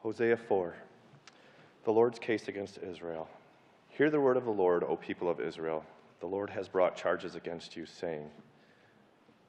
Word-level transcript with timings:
Hosea 0.00 0.36
4 0.36 0.76
The 1.84 1.92
Lord's 1.92 2.20
case 2.20 2.46
against 2.46 2.78
Israel. 2.78 3.28
Hear 3.88 4.10
the 4.10 4.20
word 4.20 4.36
of 4.36 4.44
the 4.44 4.50
Lord, 4.50 4.84
O 4.84 4.94
people 4.94 5.28
of 5.28 5.40
Israel. 5.40 5.84
The 6.20 6.26
Lord 6.26 6.50
has 6.50 6.68
brought 6.68 6.94
charges 6.94 7.34
against 7.34 7.74
you, 7.74 7.84
saying, 7.84 8.30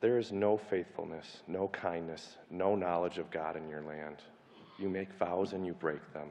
There 0.02 0.18
is 0.18 0.32
no 0.32 0.58
faithfulness, 0.58 1.44
no 1.48 1.68
kindness, 1.68 2.38
no 2.50 2.76
knowledge 2.76 3.20
of 3.20 3.30
God 3.30 3.58
in 3.58 3.70
your 3.70 3.84
land. 3.84 4.18
You 4.80 4.90
make 4.90 5.14
vows 5.14 5.54
and 5.54 5.68
you 5.68 5.74
break 5.74 6.02
them. 6.14 6.30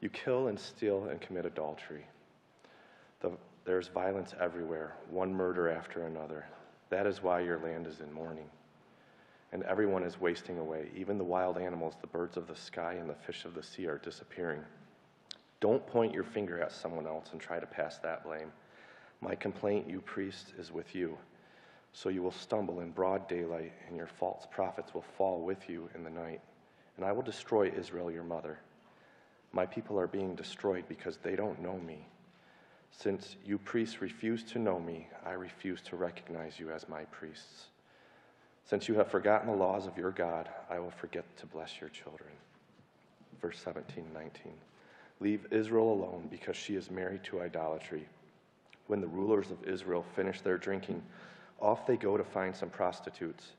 You 0.00 0.08
kill 0.08 0.46
and 0.46 0.58
steal 0.58 1.06
and 1.06 1.20
commit 1.20 1.46
adultery. 1.46 2.06
The, 3.22 3.32
there's 3.64 3.88
violence 3.88 4.34
everywhere, 4.40 4.94
one 5.10 5.34
murder 5.34 5.68
after 5.68 6.06
another. 6.06 6.46
That 6.90 7.08
is 7.08 7.24
why 7.24 7.40
your 7.40 7.58
land 7.58 7.88
is 7.88 7.98
in 7.98 8.12
mourning. 8.12 8.48
And 9.56 9.64
everyone 9.64 10.02
is 10.02 10.20
wasting 10.20 10.58
away. 10.58 10.90
Even 10.94 11.16
the 11.16 11.24
wild 11.24 11.56
animals, 11.56 11.94
the 12.02 12.06
birds 12.06 12.36
of 12.36 12.46
the 12.46 12.54
sky, 12.54 12.96
and 13.00 13.08
the 13.08 13.14
fish 13.14 13.46
of 13.46 13.54
the 13.54 13.62
sea 13.62 13.86
are 13.86 13.96
disappearing. 13.96 14.60
Don't 15.60 15.86
point 15.86 16.12
your 16.12 16.24
finger 16.24 16.60
at 16.60 16.72
someone 16.72 17.06
else 17.06 17.28
and 17.32 17.40
try 17.40 17.58
to 17.58 17.64
pass 17.64 17.96
that 18.00 18.22
blame. 18.22 18.52
My 19.22 19.34
complaint, 19.34 19.88
you 19.88 20.02
priests, 20.02 20.52
is 20.58 20.72
with 20.72 20.94
you. 20.94 21.16
So 21.94 22.10
you 22.10 22.22
will 22.22 22.32
stumble 22.32 22.80
in 22.80 22.90
broad 22.90 23.28
daylight, 23.28 23.72
and 23.88 23.96
your 23.96 24.08
false 24.08 24.46
prophets 24.50 24.92
will 24.92 25.06
fall 25.16 25.40
with 25.40 25.70
you 25.70 25.88
in 25.94 26.04
the 26.04 26.10
night. 26.10 26.42
And 26.98 27.06
I 27.06 27.12
will 27.12 27.22
destroy 27.22 27.72
Israel, 27.74 28.10
your 28.10 28.24
mother. 28.24 28.58
My 29.52 29.64
people 29.64 29.98
are 29.98 30.06
being 30.06 30.34
destroyed 30.34 30.84
because 30.86 31.16
they 31.16 31.34
don't 31.34 31.62
know 31.62 31.78
me. 31.78 32.06
Since 32.90 33.36
you 33.42 33.56
priests 33.56 34.02
refuse 34.02 34.42
to 34.52 34.58
know 34.58 34.78
me, 34.78 35.08
I 35.24 35.30
refuse 35.30 35.80
to 35.86 35.96
recognize 35.96 36.60
you 36.60 36.70
as 36.70 36.90
my 36.90 37.04
priests. 37.04 37.68
Since 38.66 38.88
you 38.88 38.96
have 38.96 39.08
forgotten 39.08 39.48
the 39.48 39.56
laws 39.56 39.86
of 39.86 39.96
your 39.96 40.10
God, 40.10 40.48
I 40.68 40.80
will 40.80 40.90
forget 40.90 41.24
to 41.36 41.46
bless 41.46 41.80
your 41.80 41.88
children. 41.88 42.30
Verse 43.40 43.60
17 43.60 44.04
19. 44.12 44.52
Leave 45.20 45.46
Israel 45.52 45.92
alone 45.92 46.26
because 46.30 46.56
she 46.56 46.74
is 46.74 46.90
married 46.90 47.22
to 47.24 47.40
idolatry. 47.40 48.06
When 48.88 49.00
the 49.00 49.06
rulers 49.06 49.52
of 49.52 49.62
Israel 49.64 50.04
finish 50.14 50.40
their 50.40 50.58
drinking, 50.58 51.00
off 51.60 51.86
they 51.86 51.96
go 51.96 52.16
to 52.16 52.24
find 52.24 52.54
some 52.54 52.68
prostitutes. 52.68 53.52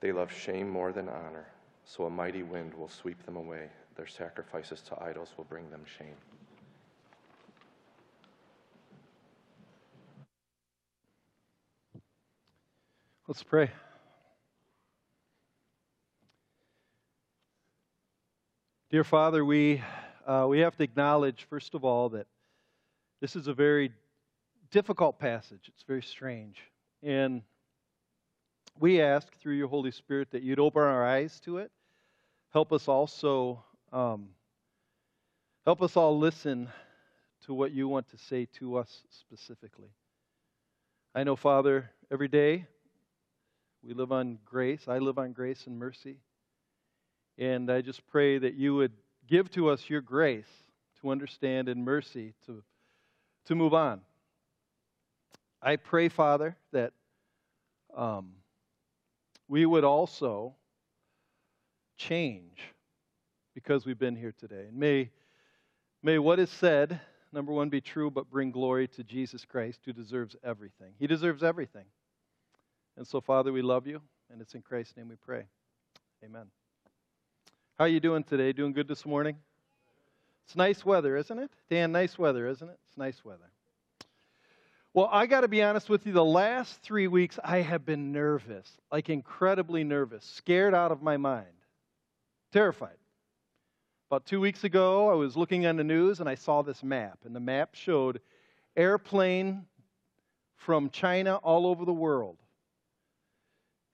They 0.00 0.12
love 0.12 0.30
shame 0.30 0.68
more 0.68 0.92
than 0.92 1.08
honor, 1.08 1.46
so 1.86 2.04
a 2.04 2.10
mighty 2.10 2.42
wind 2.42 2.74
will 2.74 2.88
sweep 2.88 3.24
them 3.24 3.36
away. 3.36 3.70
Their 3.96 4.06
sacrifices 4.06 4.82
to 4.82 5.02
idols 5.02 5.30
will 5.38 5.44
bring 5.44 5.70
them 5.70 5.84
shame. 5.98 6.16
Let's 13.26 13.42
pray. 13.42 13.70
Dear 18.94 19.02
Father, 19.02 19.44
we, 19.44 19.82
uh, 20.24 20.46
we 20.48 20.60
have 20.60 20.76
to 20.76 20.84
acknowledge, 20.84 21.48
first 21.50 21.74
of 21.74 21.84
all, 21.84 22.10
that 22.10 22.28
this 23.20 23.34
is 23.34 23.48
a 23.48 23.52
very 23.52 23.90
difficult 24.70 25.18
passage. 25.18 25.62
It's 25.66 25.82
very 25.82 26.00
strange. 26.00 26.58
And 27.02 27.42
we 28.78 29.00
ask 29.00 29.36
through 29.40 29.56
your 29.56 29.66
Holy 29.66 29.90
Spirit 29.90 30.30
that 30.30 30.44
you'd 30.44 30.60
open 30.60 30.82
our 30.82 31.04
eyes 31.04 31.40
to 31.40 31.58
it. 31.58 31.72
Help 32.52 32.72
us 32.72 32.86
also, 32.86 33.64
um, 33.92 34.28
help 35.64 35.82
us 35.82 35.96
all 35.96 36.16
listen 36.16 36.68
to 37.46 37.52
what 37.52 37.72
you 37.72 37.88
want 37.88 38.08
to 38.10 38.16
say 38.16 38.46
to 38.60 38.76
us 38.76 39.02
specifically. 39.10 39.90
I 41.16 41.24
know, 41.24 41.34
Father, 41.34 41.90
every 42.12 42.28
day 42.28 42.68
we 43.82 43.92
live 43.92 44.12
on 44.12 44.38
grace. 44.44 44.86
I 44.86 44.98
live 44.98 45.18
on 45.18 45.32
grace 45.32 45.66
and 45.66 45.76
mercy. 45.76 46.18
And 47.38 47.70
I 47.70 47.80
just 47.80 48.06
pray 48.06 48.38
that 48.38 48.54
you 48.54 48.74
would 48.76 48.92
give 49.26 49.50
to 49.52 49.68
us 49.68 49.88
your 49.88 50.00
grace 50.00 50.48
to 51.00 51.10
understand 51.10 51.68
and 51.68 51.84
mercy 51.84 52.34
to, 52.46 52.62
to 53.46 53.54
move 53.54 53.74
on. 53.74 54.00
I 55.60 55.76
pray, 55.76 56.08
Father, 56.08 56.56
that 56.72 56.92
um, 57.96 58.32
we 59.48 59.64
would 59.66 59.84
also 59.84 60.54
change 61.96 62.58
because 63.54 63.86
we've 63.86 63.98
been 63.98 64.16
here 64.16 64.34
today. 64.38 64.66
And 64.68 64.76
may, 64.76 65.10
may 66.02 66.18
what 66.18 66.38
is 66.38 66.50
said, 66.50 67.00
number 67.32 67.52
one, 67.52 67.68
be 67.68 67.80
true, 67.80 68.10
but 68.10 68.30
bring 68.30 68.50
glory 68.50 68.88
to 68.88 69.04
Jesus 69.04 69.44
Christ, 69.44 69.80
who 69.84 69.92
deserves 69.92 70.36
everything. 70.44 70.92
He 70.98 71.06
deserves 71.06 71.42
everything. 71.42 71.86
And 72.96 73.06
so, 73.06 73.20
Father, 73.20 73.52
we 73.52 73.62
love 73.62 73.86
you, 73.86 74.00
and 74.30 74.40
it's 74.40 74.54
in 74.54 74.62
Christ's 74.62 74.96
name 74.96 75.08
we 75.08 75.16
pray. 75.16 75.44
Amen. 76.24 76.46
How 77.76 77.86
are 77.86 77.88
you 77.88 77.98
doing 77.98 78.22
today? 78.22 78.52
Doing 78.52 78.72
good 78.72 78.86
this 78.86 79.04
morning? 79.04 79.36
It's 80.46 80.54
nice 80.54 80.84
weather, 80.84 81.16
isn't 81.16 81.38
it? 81.40 81.50
Dan, 81.68 81.90
nice 81.90 82.16
weather, 82.16 82.46
isn't 82.46 82.68
it? 82.68 82.78
It's 82.88 82.96
nice 82.96 83.24
weather. 83.24 83.50
Well, 84.92 85.08
I 85.10 85.26
got 85.26 85.40
to 85.40 85.48
be 85.48 85.60
honest 85.60 85.88
with 85.88 86.06
you, 86.06 86.12
the 86.12 86.24
last 86.24 86.82
three 86.82 87.08
weeks 87.08 87.36
I 87.42 87.62
have 87.62 87.84
been 87.84 88.12
nervous, 88.12 88.70
like 88.92 89.10
incredibly 89.10 89.82
nervous, 89.82 90.24
scared 90.24 90.72
out 90.72 90.92
of 90.92 91.02
my 91.02 91.16
mind, 91.16 91.48
terrified. 92.52 92.96
About 94.08 94.24
two 94.24 94.40
weeks 94.40 94.62
ago, 94.62 95.10
I 95.10 95.14
was 95.14 95.36
looking 95.36 95.66
on 95.66 95.76
the 95.76 95.82
news 95.82 96.20
and 96.20 96.28
I 96.28 96.36
saw 96.36 96.62
this 96.62 96.84
map, 96.84 97.18
and 97.24 97.34
the 97.34 97.40
map 97.40 97.74
showed 97.74 98.20
airplane 98.76 99.64
from 100.54 100.90
China 100.90 101.36
all 101.42 101.66
over 101.66 101.84
the 101.84 101.92
world 101.92 102.38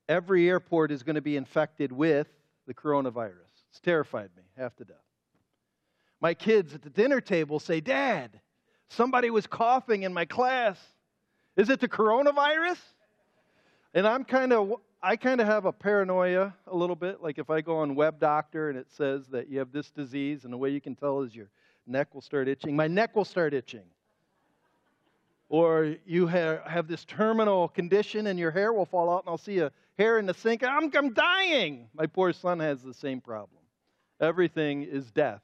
every 0.07 0.51
airport 0.51 0.91
is 0.91 1.03
going 1.03 1.15
to 1.15 1.23
be 1.23 1.37
infected 1.37 1.93
with 1.93 2.27
the 2.67 2.75
coronavirus. 2.75 3.50
It's 3.70 3.81
terrified 3.81 4.31
me 4.36 4.42
half 4.56 4.75
to 4.76 4.84
death. 4.84 4.97
My 6.20 6.34
kids 6.34 6.75
at 6.75 6.82
the 6.82 6.91
dinner 6.91 7.20
table 7.20 7.58
say, 7.58 7.81
Dad, 7.81 8.41
somebody 8.88 9.31
was 9.31 9.47
coughing 9.47 10.03
in 10.03 10.12
my 10.12 10.25
class. 10.25 10.78
Is 11.56 11.70
it 11.70 11.81
the 11.81 11.88
coronavirus? 11.88 12.78
And 13.94 14.06
I'm 14.06 14.25
kind 14.25 14.53
of, 14.53 14.75
I 15.03 15.16
kind 15.16 15.41
of 15.41 15.47
have 15.47 15.64
a 15.64 15.72
paranoia 15.72 16.54
a 16.66 16.76
little 16.76 16.97
bit. 16.97 17.22
Like 17.22 17.38
if 17.38 17.48
I 17.48 17.60
go 17.60 17.78
on 17.78 17.94
Web 17.94 18.20
Doctor 18.20 18.69
and 18.69 18.78
it 18.78 18.88
says 18.91 19.26
that 19.28 19.48
you 19.48 19.58
have 19.58 19.72
this 19.72 19.91
disease, 19.91 20.44
and 20.44 20.52
the 20.52 20.58
way 20.58 20.70
you 20.70 20.81
can 20.81 20.94
tell 20.94 21.22
is 21.22 21.34
your 21.34 21.48
neck 21.87 22.14
will 22.14 22.20
start 22.20 22.48
itching, 22.48 22.76
my 22.76 22.87
neck 22.87 23.16
will 23.16 23.25
start 23.25 23.54
itching 23.54 23.84
or 25.50 25.97
you 26.06 26.28
have 26.28 26.87
this 26.87 27.04
terminal 27.04 27.69
condition 27.69 28.28
and 28.28 28.38
your 28.38 28.52
hair 28.52 28.72
will 28.72 28.87
fall 28.87 29.10
out 29.10 29.25
and 29.25 29.28
I'll 29.28 29.37
see 29.37 29.58
a 29.58 29.70
hair 29.98 30.19
in 30.19 30.25
the 30.25 30.32
sink. 30.32 30.62
I'm, 30.62 30.91
I'm 30.94 31.12
dying. 31.12 31.88
My 31.92 32.06
poor 32.06 32.32
son 32.32 32.60
has 32.60 32.82
the 32.82 32.94
same 32.94 33.20
problem. 33.20 33.59
Everything 34.20 34.82
is 34.82 35.10
death 35.10 35.42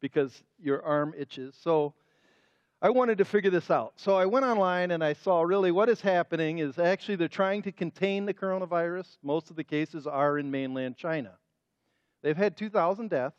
because 0.00 0.42
your 0.58 0.82
arm 0.82 1.14
itches. 1.16 1.56
So 1.60 1.94
I 2.82 2.90
wanted 2.90 3.18
to 3.18 3.24
figure 3.24 3.50
this 3.50 3.70
out. 3.70 3.94
So 3.96 4.16
I 4.16 4.26
went 4.26 4.46
online 4.46 4.90
and 4.90 5.04
I 5.04 5.12
saw 5.12 5.42
really 5.42 5.70
what 5.70 5.88
is 5.88 6.00
happening 6.00 6.58
is 6.58 6.78
actually 6.78 7.16
they're 7.16 7.28
trying 7.28 7.62
to 7.62 7.72
contain 7.72 8.24
the 8.24 8.34
coronavirus. 8.34 9.18
Most 9.22 9.50
of 9.50 9.56
the 9.56 9.64
cases 9.64 10.06
are 10.06 10.38
in 10.38 10.50
mainland 10.50 10.96
China. 10.96 11.32
They've 12.22 12.36
had 12.36 12.56
2,000 12.56 13.10
deaths. 13.10 13.36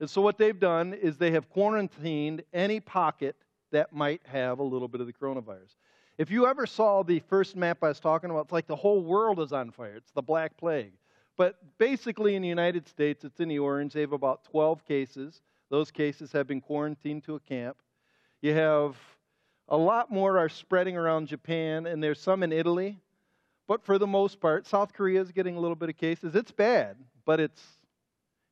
And 0.00 0.08
so 0.08 0.22
what 0.22 0.38
they've 0.38 0.58
done 0.58 0.94
is 0.94 1.16
they 1.16 1.32
have 1.32 1.50
quarantined 1.50 2.44
any 2.52 2.80
pocket 2.80 3.36
that 3.72 3.92
might 3.92 4.22
have 4.24 4.58
a 4.58 4.62
little 4.62 4.88
bit 4.88 5.00
of 5.00 5.06
the 5.06 5.12
coronavirus. 5.12 5.74
If 6.16 6.30
you 6.30 6.46
ever 6.46 6.66
saw 6.66 7.02
the 7.02 7.20
first 7.20 7.56
map 7.56 7.78
I 7.82 7.88
was 7.88 8.00
talking 8.00 8.30
about, 8.30 8.46
it's 8.46 8.52
like 8.52 8.66
the 8.66 8.76
whole 8.76 9.02
world 9.02 9.40
is 9.40 9.52
on 9.52 9.70
fire. 9.70 9.94
It's 9.96 10.10
the 10.12 10.22
Black 10.22 10.56
Plague. 10.56 10.92
But 11.38 11.78
basically, 11.78 12.34
in 12.34 12.42
the 12.42 12.48
United 12.48 12.88
States, 12.88 13.24
it's 13.24 13.38
in 13.38 13.48
the 13.48 13.60
orange. 13.60 13.92
They 13.92 14.00
have 14.00 14.12
about 14.12 14.42
12 14.44 14.84
cases. 14.84 15.40
Those 15.70 15.92
cases 15.92 16.32
have 16.32 16.48
been 16.48 16.60
quarantined 16.60 17.22
to 17.24 17.36
a 17.36 17.40
camp. 17.40 17.76
You 18.42 18.54
have 18.54 18.96
a 19.68 19.76
lot 19.76 20.10
more 20.10 20.36
are 20.36 20.48
spreading 20.48 20.96
around 20.96 21.28
Japan, 21.28 21.86
and 21.86 22.02
there's 22.02 22.20
some 22.20 22.42
in 22.42 22.52
Italy. 22.52 22.98
But 23.68 23.84
for 23.84 23.98
the 23.98 24.06
most 24.06 24.40
part, 24.40 24.66
South 24.66 24.92
Korea 24.92 25.20
is 25.20 25.30
getting 25.30 25.56
a 25.56 25.60
little 25.60 25.76
bit 25.76 25.88
of 25.88 25.96
cases. 25.96 26.34
It's 26.34 26.50
bad, 26.50 26.96
but 27.24 27.38
it's, 27.38 27.62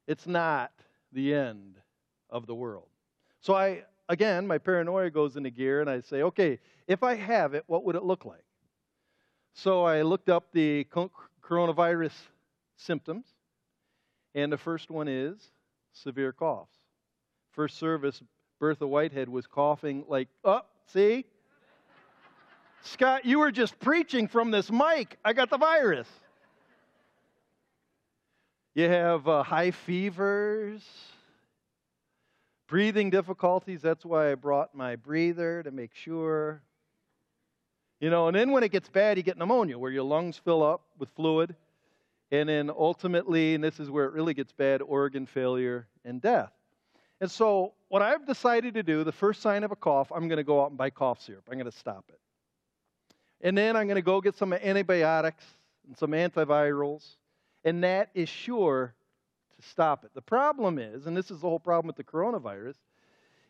it's 0.07 0.29
not 0.29 0.71
the 1.13 1.35
end 1.35 1.81
of 2.31 2.47
the 2.47 2.55
world. 2.55 2.89
So 3.41 3.55
I, 3.55 3.83
again, 4.09 4.47
my 4.47 4.59
paranoia 4.59 5.11
goes 5.11 5.37
into 5.37 5.51
gear, 5.51 5.81
and 5.81 5.91
I 5.91 6.01
say, 6.03 6.23
okay, 6.23 6.61
if 6.87 7.03
I 7.03 7.17
have 7.17 7.55
it, 7.55 7.65
what 7.67 7.83
would 7.85 7.97
it 7.97 8.05
look 8.05 8.25
like? 8.25 8.45
So 9.55 9.83
I 9.83 10.03
looked 10.03 10.29
up 10.29 10.53
the 10.53 10.87
coronavirus 11.43 12.13
symptoms, 12.77 13.27
and 14.35 14.53
the 14.53 14.59
first 14.59 14.91
one 14.91 15.09
is 15.09 15.51
severe 15.93 16.33
coughs. 16.33 16.75
First 17.53 17.79
service, 17.79 18.23
Bertha 18.59 18.87
Whitehead 18.87 19.29
was 19.29 19.47
coughing 19.47 20.05
like, 20.09 20.29
oh, 20.45 20.63
see? 20.87 21.25
Scott, 22.83 23.25
you 23.25 23.39
were 23.39 23.51
just 23.51 23.79
preaching 23.81 24.29
from 24.29 24.51
this 24.51 24.71
mic. 24.71 25.19
I 25.25 25.33
got 25.33 25.51
the 25.51 25.59
virus. 25.59 26.09
You 28.75 28.89
have 28.89 29.27
uh, 29.27 29.43
high 29.43 29.71
fevers, 29.71 30.83
Breathing 32.69 33.11
difficulties, 33.11 33.81
that's 33.81 34.05
why 34.05 34.33
I 34.33 34.35
brought 34.35 34.75
my 34.75 34.97
breather 34.97 35.63
to 35.63 35.71
make 35.71 35.95
sure. 35.95 36.63
You 38.01 38.11
know, 38.11 38.27
and 38.27 38.37
then 38.37 38.51
when 38.51 38.65
it 38.65 38.73
gets 38.73 38.89
bad, 38.89 39.17
you 39.17 39.23
get 39.23 39.39
pneumonia, 39.39 39.79
where 39.79 39.93
your 39.93 40.03
lungs 40.03 40.37
fill 40.37 40.65
up 40.65 40.83
with 40.99 41.09
fluid. 41.11 41.55
And 42.31 42.49
then 42.49 42.71
ultimately, 42.71 43.55
and 43.55 43.63
this 43.63 43.79
is 43.79 43.89
where 43.89 44.07
it 44.07 44.13
really 44.13 44.35
gets 44.35 44.53
bad, 44.53 44.83
organ 44.83 45.27
failure 45.27 45.87
and 46.05 46.21
death. 46.21 46.53
And 47.21 47.31
so, 47.31 47.73
what 47.89 48.03
I've 48.03 48.27
decided 48.27 48.75
to 48.75 48.83
do, 48.83 49.05
the 49.05 49.13
first 49.13 49.41
sign 49.41 49.65
of 49.65 49.71
a 49.71 49.77
cough, 49.77 50.11
I'm 50.13 50.29
going 50.29 50.39
to 50.39 50.45
go 50.45 50.63
out 50.63 50.71
and 50.71 50.79
buy 50.79 50.91
cough 50.91 51.23
syrup. 51.23 51.45
I'm 51.49 51.57
going 51.57 51.71
to 51.71 51.77
stop 51.77 52.05
it. 52.09 52.19
And 53.41 53.57
then 53.57 53.77
I'm 53.77 53.87
going 53.87 53.97
to 53.97 54.03
go 54.03 54.21
get 54.21 54.35
some 54.35 54.53
antibiotics 54.53 55.45
and 55.87 55.97
some 55.97 56.11
antivirals, 56.11 57.17
and 57.65 57.85
that 57.85 58.11
is 58.15 58.29
sure 58.29 58.95
to 59.57 59.69
stop 59.69 60.05
it. 60.05 60.11
The 60.15 60.23
problem 60.23 60.79
is, 60.79 61.07
and 61.07 61.17
this 61.17 61.31
is 61.31 61.41
the 61.41 61.49
whole 61.49 61.61
problem 61.61 61.87
with 61.87 61.97
the 61.97 62.05
coronavirus, 62.05 62.75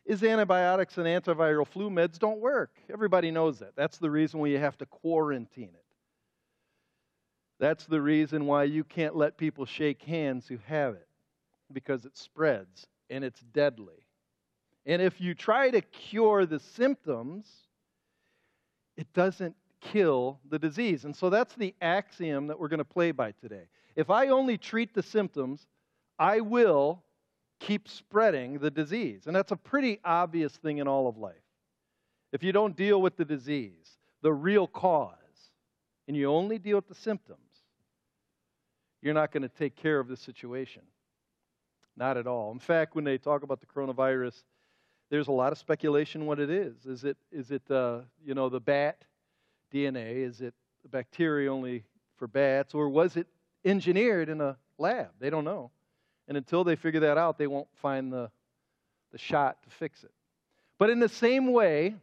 is 0.05 0.23
antibiotics 0.23 0.97
and 0.97 1.05
antiviral 1.05 1.67
flu 1.67 1.89
meds 1.89 2.17
don't 2.17 2.39
work. 2.39 2.71
Everybody 2.91 3.31
knows 3.31 3.59
that. 3.59 3.75
That's 3.75 3.97
the 3.97 4.09
reason 4.09 4.39
why 4.39 4.47
you 4.47 4.59
have 4.59 4.77
to 4.77 4.85
quarantine 4.85 5.71
it. 5.73 5.83
That's 7.59 7.85
the 7.85 8.01
reason 8.01 8.45
why 8.45 8.65
you 8.65 8.83
can't 8.83 9.15
let 9.15 9.37
people 9.37 9.65
shake 9.65 10.03
hands 10.03 10.47
who 10.47 10.57
have 10.65 10.93
it, 10.93 11.07
because 11.73 12.05
it 12.05 12.17
spreads 12.17 12.87
and 13.09 13.23
it's 13.23 13.41
deadly. 13.53 14.05
And 14.85 15.01
if 15.01 15.19
you 15.19 15.33
try 15.33 15.69
to 15.69 15.81
cure 15.81 16.45
the 16.45 16.59
symptoms, 16.59 17.47
it 18.95 19.11
doesn't 19.13 19.55
kill 19.81 20.39
the 20.49 20.59
disease. 20.59 21.05
And 21.05 21.15
so 21.15 21.29
that's 21.29 21.55
the 21.55 21.73
axiom 21.81 22.47
that 22.47 22.59
we're 22.59 22.67
going 22.67 22.77
to 22.79 22.85
play 22.85 23.11
by 23.11 23.31
today. 23.31 23.67
If 23.95 24.09
I 24.09 24.27
only 24.27 24.57
treat 24.57 24.93
the 24.93 25.03
symptoms, 25.03 25.65
I 26.19 26.39
will 26.39 27.03
keep 27.59 27.87
spreading 27.87 28.59
the 28.59 28.71
disease. 28.71 29.23
And 29.25 29.35
that's 29.35 29.51
a 29.51 29.57
pretty 29.57 29.99
obvious 30.05 30.53
thing 30.53 30.77
in 30.77 30.87
all 30.87 31.07
of 31.07 31.17
life. 31.17 31.35
If 32.31 32.43
you 32.43 32.51
don't 32.51 32.75
deal 32.75 33.01
with 33.01 33.17
the 33.17 33.25
disease, 33.25 33.97
the 34.21 34.33
real 34.33 34.67
cause, 34.67 35.13
and 36.07 36.15
you 36.15 36.29
only 36.29 36.59
deal 36.59 36.77
with 36.77 36.87
the 36.87 36.95
symptoms, 36.95 37.39
you're 39.01 39.13
not 39.13 39.31
going 39.31 39.43
to 39.43 39.49
take 39.49 39.75
care 39.75 39.99
of 39.99 40.07
the 40.07 40.17
situation. 40.17 40.81
Not 41.95 42.17
at 42.17 42.27
all. 42.27 42.51
In 42.51 42.59
fact, 42.59 42.95
when 42.95 43.03
they 43.03 43.17
talk 43.17 43.43
about 43.43 43.59
the 43.59 43.65
coronavirus, 43.65 44.43
there's 45.09 45.27
a 45.27 45.31
lot 45.31 45.51
of 45.51 45.57
speculation 45.57 46.25
what 46.25 46.39
it 46.39 46.49
is. 46.49 46.85
Is 46.85 47.03
it 47.03 47.17
is 47.31 47.51
it 47.51 47.69
uh, 47.71 48.01
you 48.23 48.35
know 48.35 48.49
the 48.49 48.59
bat 48.59 49.03
DNA? 49.73 50.17
Is 50.17 50.41
it 50.41 50.53
bacteria 50.89 51.51
only 51.51 51.83
for 52.17 52.27
bats, 52.27 52.73
or 52.73 52.89
was 52.89 53.17
it 53.17 53.27
engineered 53.65 54.29
in 54.29 54.41
a 54.41 54.57
lab? 54.77 55.09
They 55.19 55.29
don't 55.29 55.45
know, 55.45 55.71
and 56.27 56.37
until 56.37 56.63
they 56.63 56.75
figure 56.75 56.99
that 57.01 57.17
out, 57.17 57.37
they 57.37 57.47
won't 57.47 57.67
find 57.75 58.11
the 58.11 58.29
the 59.11 59.17
shot 59.17 59.63
to 59.63 59.69
fix 59.69 60.03
it. 60.03 60.11
But 60.77 60.89
in 60.89 60.99
the 60.99 61.09
same 61.09 61.51
way, 61.51 61.95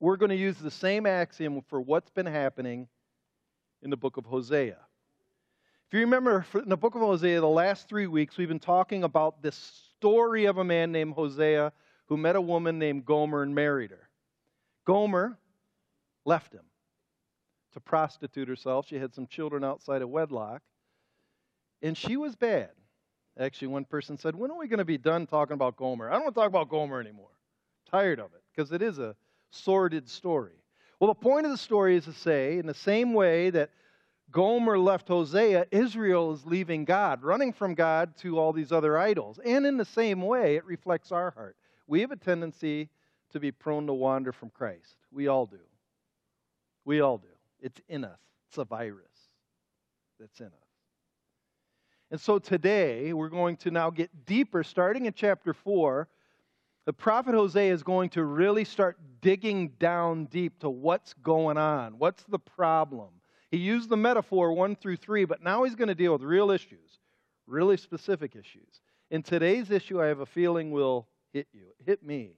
we're 0.00 0.16
going 0.16 0.30
to 0.30 0.36
use 0.36 0.56
the 0.56 0.70
same 0.70 1.06
axiom 1.06 1.62
for 1.68 1.80
what's 1.80 2.10
been 2.10 2.26
happening 2.26 2.88
in 3.82 3.90
the 3.90 3.96
book 3.96 4.16
of 4.16 4.24
Hosea. 4.24 4.78
If 5.90 5.94
you 5.94 6.02
remember 6.02 6.46
in 6.54 6.68
the 6.68 6.76
book 6.76 6.94
of 6.94 7.00
Hosea, 7.00 7.40
the 7.40 7.48
last 7.48 7.88
three 7.88 8.06
weeks, 8.06 8.36
we've 8.36 8.46
been 8.46 8.60
talking 8.60 9.02
about 9.02 9.42
this 9.42 9.56
story 9.96 10.44
of 10.44 10.58
a 10.58 10.62
man 10.62 10.92
named 10.92 11.14
Hosea 11.14 11.72
who 12.06 12.16
met 12.16 12.36
a 12.36 12.40
woman 12.40 12.78
named 12.78 13.04
Gomer 13.04 13.42
and 13.42 13.52
married 13.52 13.90
her. 13.90 14.08
Gomer 14.84 15.36
left 16.24 16.52
him 16.52 16.62
to 17.72 17.80
prostitute 17.80 18.46
herself. 18.46 18.86
She 18.86 19.00
had 19.00 19.12
some 19.12 19.26
children 19.26 19.64
outside 19.64 20.00
of 20.00 20.10
wedlock, 20.10 20.62
and 21.82 21.98
she 21.98 22.16
was 22.16 22.36
bad. 22.36 22.70
Actually, 23.36 23.66
one 23.66 23.84
person 23.84 24.16
said, 24.16 24.36
When 24.36 24.52
are 24.52 24.58
we 24.58 24.68
going 24.68 24.78
to 24.78 24.84
be 24.84 24.96
done 24.96 25.26
talking 25.26 25.54
about 25.54 25.76
Gomer? 25.76 26.08
I 26.08 26.12
don't 26.12 26.22
want 26.22 26.36
to 26.36 26.40
talk 26.40 26.48
about 26.50 26.68
Gomer 26.68 27.00
anymore. 27.00 27.30
I'm 27.32 27.98
tired 27.98 28.20
of 28.20 28.26
it 28.26 28.42
because 28.54 28.70
it 28.70 28.80
is 28.80 29.00
a 29.00 29.16
sordid 29.50 30.08
story. 30.08 30.62
Well, 31.00 31.12
the 31.12 31.20
point 31.20 31.46
of 31.46 31.50
the 31.50 31.58
story 31.58 31.96
is 31.96 32.04
to 32.04 32.12
say, 32.12 32.58
in 32.58 32.66
the 32.68 32.74
same 32.74 33.12
way 33.12 33.50
that 33.50 33.70
Gomer 34.30 34.78
left 34.78 35.08
Hosea, 35.08 35.66
Israel 35.70 36.32
is 36.32 36.44
leaving 36.46 36.84
God, 36.84 37.22
running 37.22 37.52
from 37.52 37.74
God 37.74 38.16
to 38.18 38.38
all 38.38 38.52
these 38.52 38.72
other 38.72 38.96
idols. 38.98 39.40
And 39.44 39.66
in 39.66 39.76
the 39.76 39.84
same 39.84 40.22
way, 40.22 40.56
it 40.56 40.64
reflects 40.64 41.10
our 41.10 41.30
heart. 41.30 41.56
We 41.86 42.00
have 42.02 42.12
a 42.12 42.16
tendency 42.16 42.88
to 43.32 43.40
be 43.40 43.50
prone 43.50 43.86
to 43.86 43.94
wander 43.94 44.32
from 44.32 44.50
Christ. 44.50 44.96
We 45.10 45.28
all 45.28 45.46
do. 45.46 45.58
We 46.84 47.00
all 47.00 47.18
do. 47.18 47.28
It's 47.60 47.80
in 47.88 48.04
us, 48.04 48.20
it's 48.48 48.58
a 48.58 48.64
virus 48.64 49.06
that's 50.18 50.40
in 50.40 50.46
us. 50.46 50.52
And 52.10 52.20
so 52.20 52.38
today, 52.38 53.12
we're 53.12 53.28
going 53.28 53.56
to 53.58 53.70
now 53.70 53.90
get 53.90 54.26
deeper, 54.26 54.64
starting 54.64 55.06
in 55.06 55.12
chapter 55.12 55.54
4. 55.54 56.08
The 56.86 56.92
prophet 56.92 57.34
Hosea 57.34 57.72
is 57.72 57.82
going 57.82 58.10
to 58.10 58.24
really 58.24 58.64
start 58.64 58.98
digging 59.20 59.68
down 59.78 60.24
deep 60.24 60.58
to 60.60 60.70
what's 60.70 61.14
going 61.14 61.56
on. 61.56 61.98
What's 61.98 62.24
the 62.24 62.38
problem? 62.38 63.10
He 63.50 63.58
used 63.58 63.88
the 63.88 63.96
metaphor 63.96 64.52
1 64.52 64.76
through 64.76 64.96
3, 64.96 65.24
but 65.24 65.42
now 65.42 65.64
he's 65.64 65.74
going 65.74 65.88
to 65.88 65.94
deal 65.94 66.12
with 66.12 66.22
real 66.22 66.50
issues, 66.50 66.98
really 67.46 67.76
specific 67.76 68.36
issues. 68.36 68.80
In 69.10 69.22
today's 69.22 69.70
issue, 69.70 70.00
I 70.00 70.06
have 70.06 70.20
a 70.20 70.26
feeling 70.26 70.70
will 70.70 71.08
hit 71.32 71.48
you, 71.52 71.66
hit 71.84 72.04
me. 72.04 72.32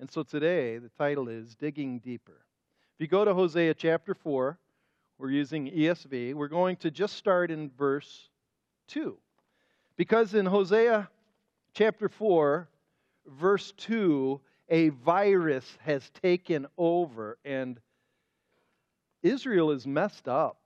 And 0.00 0.10
so 0.10 0.24
today, 0.24 0.78
the 0.78 0.90
title 0.98 1.28
is 1.28 1.54
Digging 1.54 2.00
Deeper. 2.00 2.44
If 2.94 3.00
you 3.00 3.06
go 3.06 3.24
to 3.24 3.34
Hosea 3.34 3.74
chapter 3.74 4.14
4, 4.14 4.58
we're 5.18 5.30
using 5.30 5.70
ESV, 5.70 6.34
we're 6.34 6.48
going 6.48 6.74
to 6.78 6.90
just 6.90 7.14
start 7.14 7.52
in 7.52 7.70
verse 7.70 8.28
2. 8.88 9.16
Because 9.96 10.34
in 10.34 10.44
Hosea 10.44 11.08
chapter 11.74 12.08
4, 12.08 12.68
verse 13.26 13.72
2, 13.76 14.40
a 14.70 14.88
virus 14.88 15.78
has 15.84 16.10
taken 16.20 16.66
over 16.76 17.38
and 17.44 17.78
Israel 19.22 19.70
is 19.70 19.86
messed 19.86 20.28
up. 20.28 20.58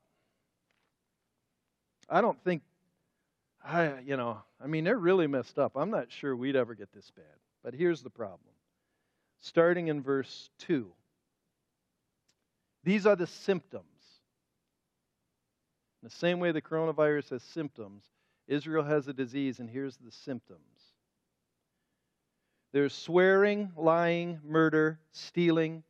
I 2.09 2.21
don't 2.21 2.43
think, 2.45 2.63
I, 3.65 4.01
you 4.07 4.17
know, 4.17 4.39
I 4.63 4.67
mean, 4.67 4.85
they're 4.85 4.97
really 4.97 5.27
messed 5.27 5.59
up. 5.59 5.73
I'm 5.77 5.91
not 5.91 6.11
sure 6.11 6.35
we'd 6.35 6.57
ever 6.57 6.75
get 6.75 6.93
this 6.93 7.11
bad. 7.11 7.25
But 7.63 7.75
here's 7.75 8.03
the 8.03 8.11
problem. 8.11 8.41
Starting 9.41 9.89
in 9.89 10.03
verse 10.03 10.51
2, 10.61 10.91
these 12.85 13.07
are 13.07 13.17
the 13.17 13.27
symptoms. 13.27 13.85
In 16.03 16.09
the 16.09 16.15
same 16.15 16.39
way 16.39 16.53
the 16.53 16.63
coronavirus 16.63 17.31
has 17.31 17.43
symptoms, 17.43 18.05
Israel 18.47 18.85
has 18.85 19.09
a 19.09 19.13
disease, 19.13 19.59
and 19.59 19.69
here's 19.69 19.97
the 19.97 20.13
symptoms 20.13 20.61
there's 22.73 22.93
swearing, 22.93 23.73
lying, 23.75 24.39
murder, 24.45 25.01
stealing, 25.13 25.83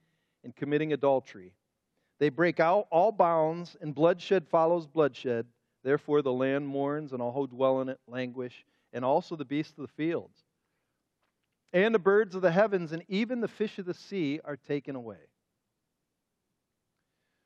and 0.44 0.54
committing 0.54 0.92
adultery. 0.92 1.52
They 2.18 2.30
break 2.30 2.60
out 2.60 2.86
all 2.90 3.12
bounds, 3.12 3.76
and 3.80 3.94
bloodshed 3.94 4.48
follows 4.48 4.86
bloodshed. 4.86 5.46
Therefore, 5.82 6.22
the 6.22 6.32
land 6.32 6.66
mourns, 6.66 7.12
and 7.12 7.20
all 7.20 7.32
who 7.32 7.46
dwell 7.46 7.80
in 7.80 7.88
it 7.88 8.00
languish, 8.08 8.64
and 8.92 9.04
also 9.04 9.36
the 9.36 9.44
beasts 9.44 9.76
of 9.78 9.82
the 9.86 9.92
fields. 9.92 10.38
And 11.72 11.94
the 11.94 11.98
birds 11.98 12.34
of 12.34 12.42
the 12.42 12.50
heavens, 12.50 12.92
and 12.92 13.02
even 13.08 13.40
the 13.40 13.48
fish 13.48 13.78
of 13.78 13.84
the 13.84 13.94
sea 13.94 14.40
are 14.44 14.56
taken 14.56 14.96
away. 14.96 15.28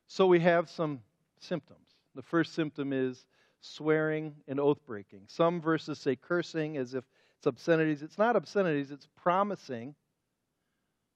So 0.07 0.25
we 0.27 0.39
have 0.39 0.69
some 0.69 1.01
symptoms. 1.39 1.87
The 2.15 2.21
first 2.21 2.53
symptom 2.53 2.93
is 2.93 3.25
swearing 3.59 4.35
and 4.47 4.59
oath 4.59 4.85
breaking. 4.85 5.23
Some 5.27 5.61
verses 5.61 5.99
say 5.99 6.15
cursing 6.15 6.77
as 6.77 6.93
if 6.93 7.03
it's 7.37 7.47
obscenities. 7.47 8.03
It's 8.03 8.17
not 8.17 8.35
obscenities, 8.35 8.91
it's 8.91 9.07
promising 9.21 9.95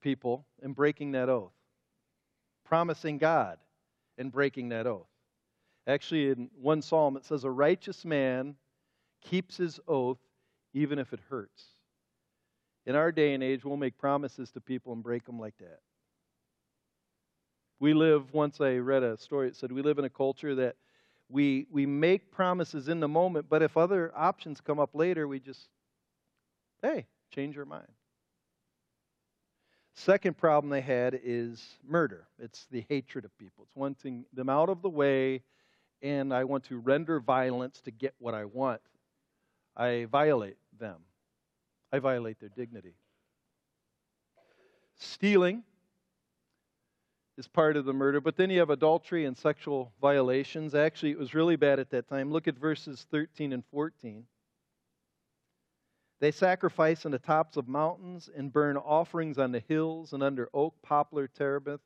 people 0.02 0.46
and 0.62 0.74
breaking 0.74 1.12
that 1.12 1.28
oath 1.28 1.55
promising 2.66 3.18
God 3.18 3.58
and 4.18 4.30
breaking 4.32 4.70
that 4.70 4.86
oath. 4.86 5.06
Actually, 5.86 6.30
in 6.30 6.50
one 6.60 6.82
psalm, 6.82 7.16
it 7.16 7.24
says, 7.24 7.44
A 7.44 7.50
righteous 7.50 8.04
man 8.04 8.56
keeps 9.20 9.56
his 9.56 9.78
oath 9.86 10.18
even 10.74 10.98
if 10.98 11.12
it 11.12 11.20
hurts. 11.30 11.64
In 12.84 12.94
our 12.94 13.10
day 13.10 13.34
and 13.34 13.42
age, 13.42 13.64
we'll 13.64 13.76
make 13.76 13.98
promises 13.98 14.50
to 14.52 14.60
people 14.60 14.92
and 14.92 15.02
break 15.02 15.24
them 15.24 15.38
like 15.38 15.56
that. 15.58 15.80
We 17.78 17.94
live, 17.94 18.32
once 18.32 18.60
I 18.60 18.76
read 18.76 19.02
a 19.02 19.16
story, 19.16 19.48
it 19.48 19.56
said, 19.56 19.72
we 19.72 19.82
live 19.82 19.98
in 19.98 20.04
a 20.04 20.10
culture 20.10 20.54
that 20.56 20.76
we, 21.28 21.66
we 21.70 21.86
make 21.86 22.30
promises 22.30 22.88
in 22.88 23.00
the 23.00 23.08
moment, 23.08 23.46
but 23.48 23.62
if 23.62 23.76
other 23.76 24.12
options 24.16 24.60
come 24.60 24.78
up 24.78 24.90
later, 24.94 25.26
we 25.26 25.40
just, 25.40 25.68
hey, 26.82 27.06
change 27.30 27.58
our 27.58 27.64
mind. 27.64 27.88
Second 29.96 30.36
problem 30.36 30.70
they 30.70 30.82
had 30.82 31.18
is 31.24 31.78
murder. 31.88 32.26
It's 32.38 32.66
the 32.70 32.84
hatred 32.90 33.24
of 33.24 33.36
people. 33.38 33.64
It's 33.64 33.74
wanting 33.74 34.26
them 34.34 34.50
out 34.50 34.68
of 34.68 34.82
the 34.82 34.90
way, 34.90 35.42
and 36.02 36.34
I 36.34 36.44
want 36.44 36.64
to 36.64 36.78
render 36.78 37.18
violence 37.18 37.80
to 37.80 37.90
get 37.90 38.14
what 38.18 38.34
I 38.34 38.44
want. 38.44 38.82
I 39.74 40.06
violate 40.12 40.58
them, 40.78 40.98
I 41.90 41.98
violate 41.98 42.38
their 42.40 42.50
dignity. 42.50 42.94
Stealing 44.98 45.62
is 47.38 47.48
part 47.48 47.78
of 47.78 47.86
the 47.86 47.94
murder, 47.94 48.20
but 48.20 48.36
then 48.36 48.50
you 48.50 48.58
have 48.58 48.70
adultery 48.70 49.24
and 49.24 49.36
sexual 49.36 49.92
violations. 50.00 50.74
Actually, 50.74 51.12
it 51.12 51.18
was 51.18 51.34
really 51.34 51.56
bad 51.56 51.78
at 51.78 51.90
that 51.90 52.06
time. 52.06 52.30
Look 52.30 52.46
at 52.46 52.58
verses 52.58 53.06
13 53.10 53.52
and 53.54 53.64
14. 53.72 54.26
They 56.18 56.30
sacrifice 56.30 57.04
on 57.04 57.12
the 57.12 57.18
tops 57.18 57.56
of 57.56 57.68
mountains 57.68 58.30
and 58.34 58.52
burn 58.52 58.76
offerings 58.76 59.38
on 59.38 59.52
the 59.52 59.60
hills 59.60 60.12
and 60.12 60.22
under 60.22 60.48
oak, 60.54 60.74
poplar, 60.82 61.28
terebinth. 61.28 61.82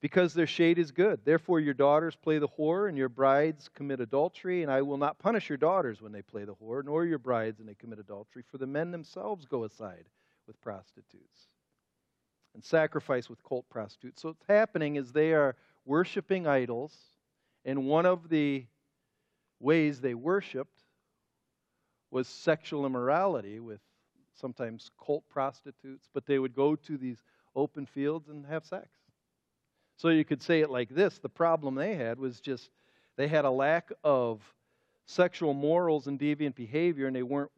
because 0.00 0.32
their 0.32 0.46
shade 0.46 0.78
is 0.78 0.92
good. 0.92 1.20
Therefore, 1.24 1.60
your 1.60 1.74
daughters 1.74 2.16
play 2.16 2.38
the 2.38 2.48
whore, 2.48 2.88
and 2.88 2.96
your 2.96 3.10
brides 3.10 3.68
commit 3.68 4.00
adultery, 4.00 4.62
and 4.62 4.72
I 4.72 4.80
will 4.82 4.96
not 4.96 5.18
punish 5.18 5.48
your 5.48 5.58
daughters 5.58 6.00
when 6.00 6.12
they 6.12 6.22
play 6.22 6.44
the 6.44 6.54
whore, 6.54 6.82
nor 6.82 7.04
your 7.04 7.18
brides 7.18 7.58
when 7.58 7.66
they 7.66 7.74
commit 7.74 7.98
adultery, 7.98 8.42
for 8.50 8.56
the 8.56 8.66
men 8.66 8.90
themselves 8.90 9.44
go 9.44 9.64
aside 9.64 10.06
with 10.46 10.60
prostitutes 10.62 11.48
and 12.54 12.64
sacrifice 12.64 13.28
with 13.28 13.44
cult 13.44 13.68
prostitutes. 13.68 14.22
So, 14.22 14.28
what's 14.28 14.46
happening 14.48 14.96
is 14.96 15.12
they 15.12 15.34
are 15.34 15.54
worshiping 15.84 16.46
idols, 16.46 16.96
and 17.64 17.86
one 17.86 18.06
of 18.06 18.28
the 18.30 18.64
ways 19.60 20.00
they 20.00 20.14
worshiped 20.14 20.79
was 22.10 22.28
sexual 22.28 22.86
immorality 22.86 23.60
with 23.60 23.80
sometimes 24.34 24.90
cult 25.04 25.24
prostitutes, 25.28 26.08
but 26.12 26.26
they 26.26 26.38
would 26.38 26.54
go 26.54 26.74
to 26.74 26.96
these 26.96 27.22
open 27.54 27.86
fields 27.86 28.28
and 28.28 28.46
have 28.46 28.64
sex. 28.64 28.88
So 29.96 30.08
you 30.08 30.24
could 30.24 30.42
say 30.42 30.60
it 30.60 30.70
like 30.70 30.88
this 30.88 31.18
the 31.18 31.28
problem 31.28 31.74
they 31.74 31.94
had 31.94 32.18
was 32.18 32.40
just 32.40 32.70
they 33.16 33.28
had 33.28 33.44
a 33.44 33.50
lack 33.50 33.92
of 34.02 34.40
sexual 35.04 35.52
morals 35.52 36.06
and 36.06 36.18
deviant 36.18 36.54
behavior, 36.54 37.06
and 37.06 37.14
they 37.14 37.22
weren't, 37.22 37.50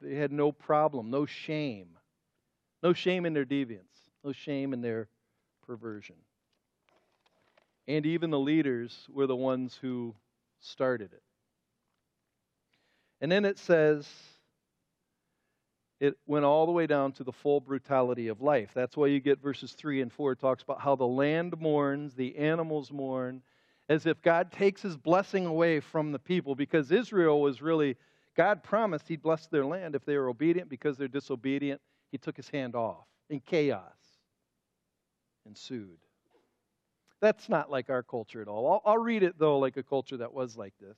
they 0.00 0.14
had 0.14 0.32
no 0.32 0.50
problem, 0.50 1.10
no 1.10 1.26
shame. 1.26 1.88
No 2.82 2.92
shame 2.92 3.26
in 3.26 3.34
their 3.34 3.44
deviance, 3.44 4.10
no 4.24 4.32
shame 4.32 4.72
in 4.72 4.80
their 4.80 5.08
perversion. 5.66 6.16
And 7.86 8.06
even 8.06 8.30
the 8.30 8.38
leaders 8.38 9.06
were 9.12 9.26
the 9.26 9.36
ones 9.36 9.78
who 9.80 10.14
started 10.60 11.12
it. 11.12 11.22
And 13.20 13.30
then 13.30 13.44
it 13.44 13.58
says, 13.58 14.08
it 16.00 16.16
went 16.26 16.44
all 16.44 16.66
the 16.66 16.72
way 16.72 16.86
down 16.86 17.12
to 17.12 17.24
the 17.24 17.32
full 17.32 17.60
brutality 17.60 18.28
of 18.28 18.40
life. 18.40 18.70
That's 18.74 18.96
why 18.96 19.08
you 19.08 19.18
get 19.18 19.42
verses 19.42 19.72
3 19.72 20.00
and 20.00 20.12
4. 20.12 20.32
It 20.32 20.38
talks 20.38 20.62
about 20.62 20.80
how 20.80 20.94
the 20.94 21.06
land 21.06 21.58
mourns, 21.58 22.14
the 22.14 22.36
animals 22.36 22.92
mourn, 22.92 23.42
as 23.88 24.06
if 24.06 24.22
God 24.22 24.52
takes 24.52 24.82
his 24.82 24.96
blessing 24.96 25.46
away 25.46 25.80
from 25.80 26.12
the 26.12 26.18
people 26.18 26.54
because 26.54 26.92
Israel 26.92 27.40
was 27.40 27.60
really, 27.60 27.96
God 28.36 28.62
promised 28.62 29.08
he'd 29.08 29.22
bless 29.22 29.46
their 29.48 29.66
land 29.66 29.96
if 29.96 30.04
they 30.04 30.16
were 30.16 30.28
obedient. 30.28 30.68
Because 30.68 30.96
they're 30.96 31.08
disobedient, 31.08 31.80
he 32.12 32.18
took 32.18 32.36
his 32.36 32.48
hand 32.48 32.76
off, 32.76 33.06
and 33.28 33.44
chaos 33.44 33.82
ensued. 35.46 35.98
That's 37.20 37.48
not 37.48 37.70
like 37.70 37.90
our 37.90 38.04
culture 38.04 38.40
at 38.40 38.46
all. 38.46 38.80
I'll, 38.84 38.92
I'll 38.92 38.98
read 38.98 39.24
it, 39.24 39.36
though, 39.38 39.58
like 39.58 39.76
a 39.76 39.82
culture 39.82 40.18
that 40.18 40.32
was 40.32 40.56
like 40.56 40.74
this. 40.80 40.96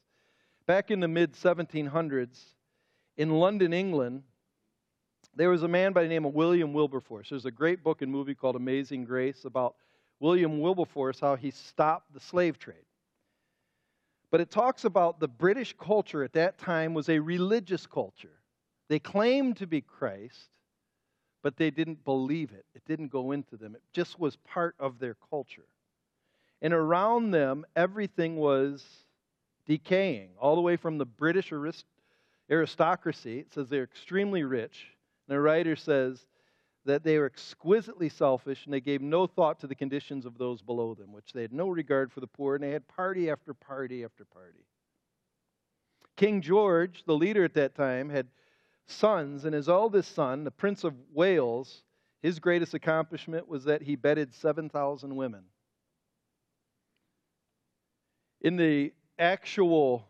Back 0.71 0.93
in 0.93 1.01
the 1.01 1.09
mid 1.09 1.33
1700s, 1.33 2.45
in 3.17 3.31
London, 3.31 3.73
England, 3.73 4.23
there 5.35 5.51
was 5.51 5.65
a 5.65 5.69
man 5.69 5.93
by 5.93 6.05
the 6.05 6.09
name 6.09 6.25
of 6.25 6.33
William 6.33 6.73
Wilberforce. 6.73 7.29
There's 7.29 7.45
a 7.45 7.51
great 7.51 7.83
book 7.83 8.03
and 8.03 8.13
movie 8.13 8.37
called 8.37 8.55
Amazing 8.55 9.05
Grace 9.05 9.45
about 9.45 9.75
William 10.21 10.61
Wilberforce, 10.61 11.19
how 11.19 11.35
he 11.35 11.51
stopped 11.51 12.15
the 12.15 12.21
slave 12.21 12.57
trade. 12.57 12.87
But 14.31 14.41
it 14.41 14.53
talks 14.53 14.85
about 14.85 15.19
the 15.19 15.27
British 15.27 15.75
culture 15.77 16.23
at 16.23 16.35
that 16.35 16.57
time 16.57 16.95
was 16.95 17.09
a 17.09 17.19
religious 17.19 17.85
culture. 17.85 18.39
They 18.89 19.01
claimed 19.01 19.57
to 19.57 19.67
be 19.67 19.81
Christ, 19.81 20.51
but 21.43 21.57
they 21.57 21.73
didn't 21.73 22.05
believe 22.05 22.53
it. 22.53 22.65
It 22.77 22.85
didn't 22.87 23.09
go 23.09 23.33
into 23.33 23.57
them. 23.57 23.75
It 23.75 23.83
just 23.93 24.21
was 24.21 24.37
part 24.37 24.77
of 24.79 25.01
their 25.01 25.17
culture. 25.31 25.67
And 26.63 26.73
around 26.73 27.33
them, 27.33 27.67
everything 27.75 28.37
was 28.37 28.85
decaying, 29.71 30.31
all 30.37 30.57
the 30.57 30.61
way 30.61 30.75
from 30.75 30.99
the 30.99 31.07
British 31.07 31.53
aristocracy. 32.51 33.39
It 33.39 33.53
says 33.53 33.69
they're 33.69 33.85
extremely 33.85 34.43
rich 34.43 34.89
And 35.29 35.37
the 35.37 35.41
writer 35.41 35.77
says 35.77 36.27
that 36.87 37.05
they 37.05 37.17
were 37.21 37.27
exquisitely 37.27 38.09
selfish 38.09 38.65
and 38.65 38.75
they 38.75 38.81
gave 38.81 39.01
no 39.01 39.29
thought 39.29 39.61
to 39.61 39.69
the 39.69 39.77
conditions 39.77 40.27
of 40.27 40.39
those 40.39 40.61
below 40.61 40.95
them, 40.95 41.13
which 41.13 41.33
they 41.33 41.43
had 41.43 41.53
no 41.53 41.69
regard 41.69 42.11
for 42.11 42.19
the 42.19 42.27
poor, 42.27 42.57
and 42.57 42.65
they 42.65 42.73
had 42.73 42.89
party 42.89 43.31
after 43.31 43.55
party 43.55 44.03
after 44.03 44.25
party. 44.25 44.67
King 46.17 46.41
George, 46.41 47.05
the 47.07 47.15
leader 47.15 47.45
at 47.45 47.55
that 47.55 47.77
time, 47.77 48.11
had 48.11 48.27
sons, 48.87 49.45
and 49.45 49.55
his 49.55 49.69
eldest 49.69 50.17
son, 50.17 50.43
the 50.43 50.51
Prince 50.51 50.83
of 50.83 50.95
Wales, 51.13 51.85
his 52.23 52.41
greatest 52.41 52.75
accomplishment 52.75 53.47
was 53.47 53.63
that 53.67 53.83
he 53.83 53.95
bedded 53.95 54.35
7,000 54.35 55.15
women. 55.15 55.45
In 58.41 58.57
the 58.57 58.93
actual 59.21 60.09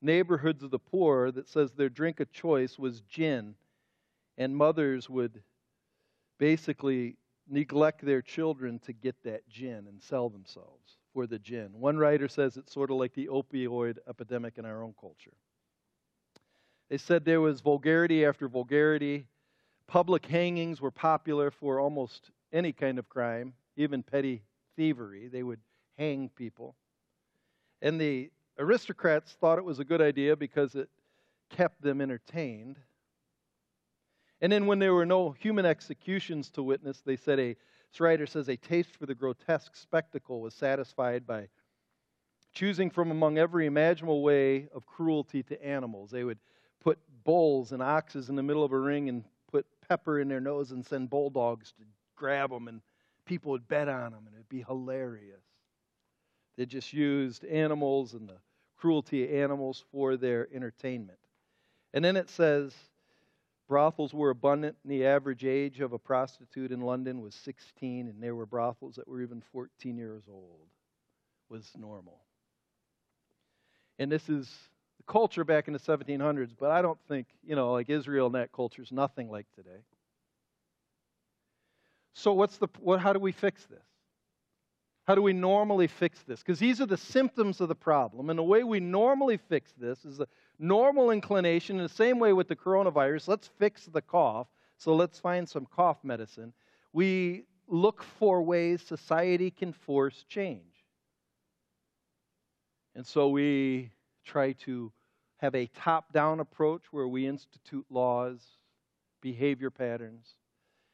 neighborhoods 0.00 0.62
of 0.62 0.70
the 0.70 0.78
poor, 0.78 1.30
that 1.32 1.48
says 1.48 1.72
their 1.72 1.88
drink 1.88 2.20
of 2.20 2.30
choice 2.30 2.78
was 2.78 3.00
gin 3.00 3.54
and 4.36 4.56
mothers 4.56 5.08
would 5.08 5.42
basically 6.38 7.16
neglect 7.48 8.04
their 8.04 8.22
children 8.22 8.78
to 8.80 8.92
get 8.92 9.14
that 9.24 9.48
gin 9.48 9.86
and 9.88 10.02
sell 10.02 10.28
themselves 10.28 10.96
for 11.12 11.26
the 11.26 11.38
gin. 11.38 11.70
One 11.72 11.96
writer 11.96 12.28
says 12.28 12.56
it's 12.56 12.72
sort 12.72 12.90
of 12.90 12.96
like 12.96 13.14
the 13.14 13.28
opioid 13.28 13.98
epidemic 14.08 14.58
in 14.58 14.64
our 14.64 14.82
own 14.82 14.94
culture. 15.00 15.32
They 16.90 16.98
said 16.98 17.24
there 17.24 17.40
was 17.40 17.60
vulgarity 17.60 18.24
after 18.24 18.48
vulgarity. 18.48 19.26
Public 19.86 20.26
hangings 20.26 20.80
were 20.80 20.90
popular 20.90 21.50
for 21.50 21.80
almost 21.80 22.30
any 22.52 22.72
kind 22.72 22.98
of 22.98 23.08
crime, 23.08 23.54
even 23.76 24.02
petty 24.02 24.42
thievery. 24.76 25.28
They 25.28 25.42
would 25.42 25.60
hang 25.96 26.30
people. 26.30 26.74
And 27.82 28.00
the 28.00 28.30
aristocrats 28.58 29.32
thought 29.32 29.58
it 29.58 29.64
was 29.64 29.78
a 29.78 29.84
good 29.84 30.00
idea 30.00 30.36
because 30.36 30.74
it 30.74 30.88
kept 31.50 31.82
them 31.82 32.00
entertained. 32.00 32.78
And 34.40 34.52
then 34.52 34.66
when 34.66 34.78
there 34.78 34.94
were 34.94 35.06
no 35.06 35.30
human 35.32 35.64
executions 35.64 36.50
to 36.50 36.62
witness, 36.62 37.00
they 37.04 37.16
said 37.16 37.38
a 37.38 37.56
this 37.94 38.00
writer 38.00 38.26
says 38.26 38.48
a 38.48 38.56
taste 38.56 38.96
for 38.96 39.06
the 39.06 39.14
grotesque 39.14 39.76
spectacle 39.76 40.40
was 40.40 40.52
satisfied 40.52 41.28
by 41.28 41.46
choosing 42.52 42.90
from 42.90 43.12
among 43.12 43.38
every 43.38 43.66
imaginable 43.66 44.20
way 44.20 44.66
of 44.74 44.84
cruelty 44.84 45.44
to 45.44 45.64
animals. 45.64 46.10
They 46.10 46.24
would 46.24 46.40
put 46.80 46.98
bulls 47.22 47.70
and 47.70 47.80
oxes 47.80 48.30
in 48.30 48.34
the 48.34 48.42
middle 48.42 48.64
of 48.64 48.72
a 48.72 48.78
ring 48.78 49.08
and 49.08 49.22
put 49.48 49.64
pepper 49.88 50.18
in 50.18 50.26
their 50.26 50.40
nose 50.40 50.72
and 50.72 50.84
send 50.84 51.08
bulldogs 51.08 51.70
to 51.78 51.84
grab 52.16 52.50
them, 52.50 52.66
and 52.66 52.80
people 53.26 53.52
would 53.52 53.68
bet 53.68 53.88
on 53.88 54.10
them, 54.10 54.24
and 54.26 54.34
it'd 54.34 54.48
be 54.48 54.62
hilarious. 54.62 55.44
They 56.56 56.66
just 56.66 56.92
used 56.92 57.44
animals 57.44 58.14
and 58.14 58.28
the 58.28 58.38
cruelty 58.76 59.24
of 59.24 59.42
animals 59.42 59.84
for 59.90 60.16
their 60.16 60.48
entertainment. 60.54 61.18
And 61.92 62.04
then 62.04 62.16
it 62.16 62.28
says, 62.28 62.74
Brothels 63.66 64.12
were 64.12 64.30
abundant, 64.30 64.76
and 64.82 64.92
the 64.92 65.06
average 65.06 65.44
age 65.44 65.80
of 65.80 65.94
a 65.94 65.98
prostitute 65.98 66.70
in 66.70 66.80
London 66.82 67.22
was 67.22 67.34
16, 67.34 68.08
and 68.08 68.22
there 68.22 68.34
were 68.34 68.44
brothels 68.44 68.96
that 68.96 69.08
were 69.08 69.22
even 69.22 69.42
14 69.52 69.96
years 69.96 70.24
old, 70.28 70.68
was 71.48 71.70
normal. 71.78 72.20
And 73.98 74.12
this 74.12 74.28
is 74.28 74.50
the 74.98 75.10
culture 75.10 75.44
back 75.44 75.66
in 75.66 75.72
the 75.72 75.78
1700s, 75.78 76.50
but 76.58 76.70
I 76.70 76.82
don't 76.82 76.98
think, 77.08 77.26
you 77.42 77.56
know, 77.56 77.72
like 77.72 77.88
Israel 77.88 78.26
and 78.26 78.34
that 78.34 78.52
culture 78.52 78.82
is 78.82 78.92
nothing 78.92 79.30
like 79.30 79.46
today. 79.54 79.80
So, 82.12 82.32
what's 82.34 82.58
the, 82.58 82.68
what, 82.80 83.00
how 83.00 83.12
do 83.12 83.18
we 83.18 83.32
fix 83.32 83.64
this? 83.64 83.93
How 85.04 85.14
do 85.14 85.20
we 85.20 85.34
normally 85.34 85.86
fix 85.86 86.20
this? 86.26 86.40
Because 86.40 86.58
these 86.58 86.80
are 86.80 86.86
the 86.86 86.96
symptoms 86.96 87.60
of 87.60 87.68
the 87.68 87.74
problem. 87.74 88.30
And 88.30 88.38
the 88.38 88.42
way 88.42 88.64
we 88.64 88.80
normally 88.80 89.36
fix 89.36 89.72
this 89.78 90.04
is 90.06 90.18
a 90.20 90.26
normal 90.58 91.10
inclination, 91.10 91.76
in 91.76 91.82
the 91.82 91.88
same 91.88 92.18
way 92.18 92.32
with 92.32 92.48
the 92.48 92.56
coronavirus, 92.56 93.28
let's 93.28 93.50
fix 93.58 93.84
the 93.84 94.00
cough. 94.00 94.46
So 94.78 94.94
let's 94.94 95.18
find 95.18 95.46
some 95.48 95.66
cough 95.66 95.98
medicine. 96.02 96.54
We 96.92 97.44
look 97.68 98.02
for 98.02 98.42
ways 98.42 98.82
society 98.82 99.50
can 99.50 99.72
force 99.72 100.24
change. 100.28 100.62
And 102.94 103.06
so 103.06 103.28
we 103.28 103.90
try 104.24 104.52
to 104.52 104.90
have 105.38 105.54
a 105.54 105.66
top 105.66 106.12
down 106.12 106.40
approach 106.40 106.84
where 106.92 107.08
we 107.08 107.26
institute 107.26 107.84
laws, 107.90 108.40
behavior 109.20 109.70
patterns. 109.70 110.34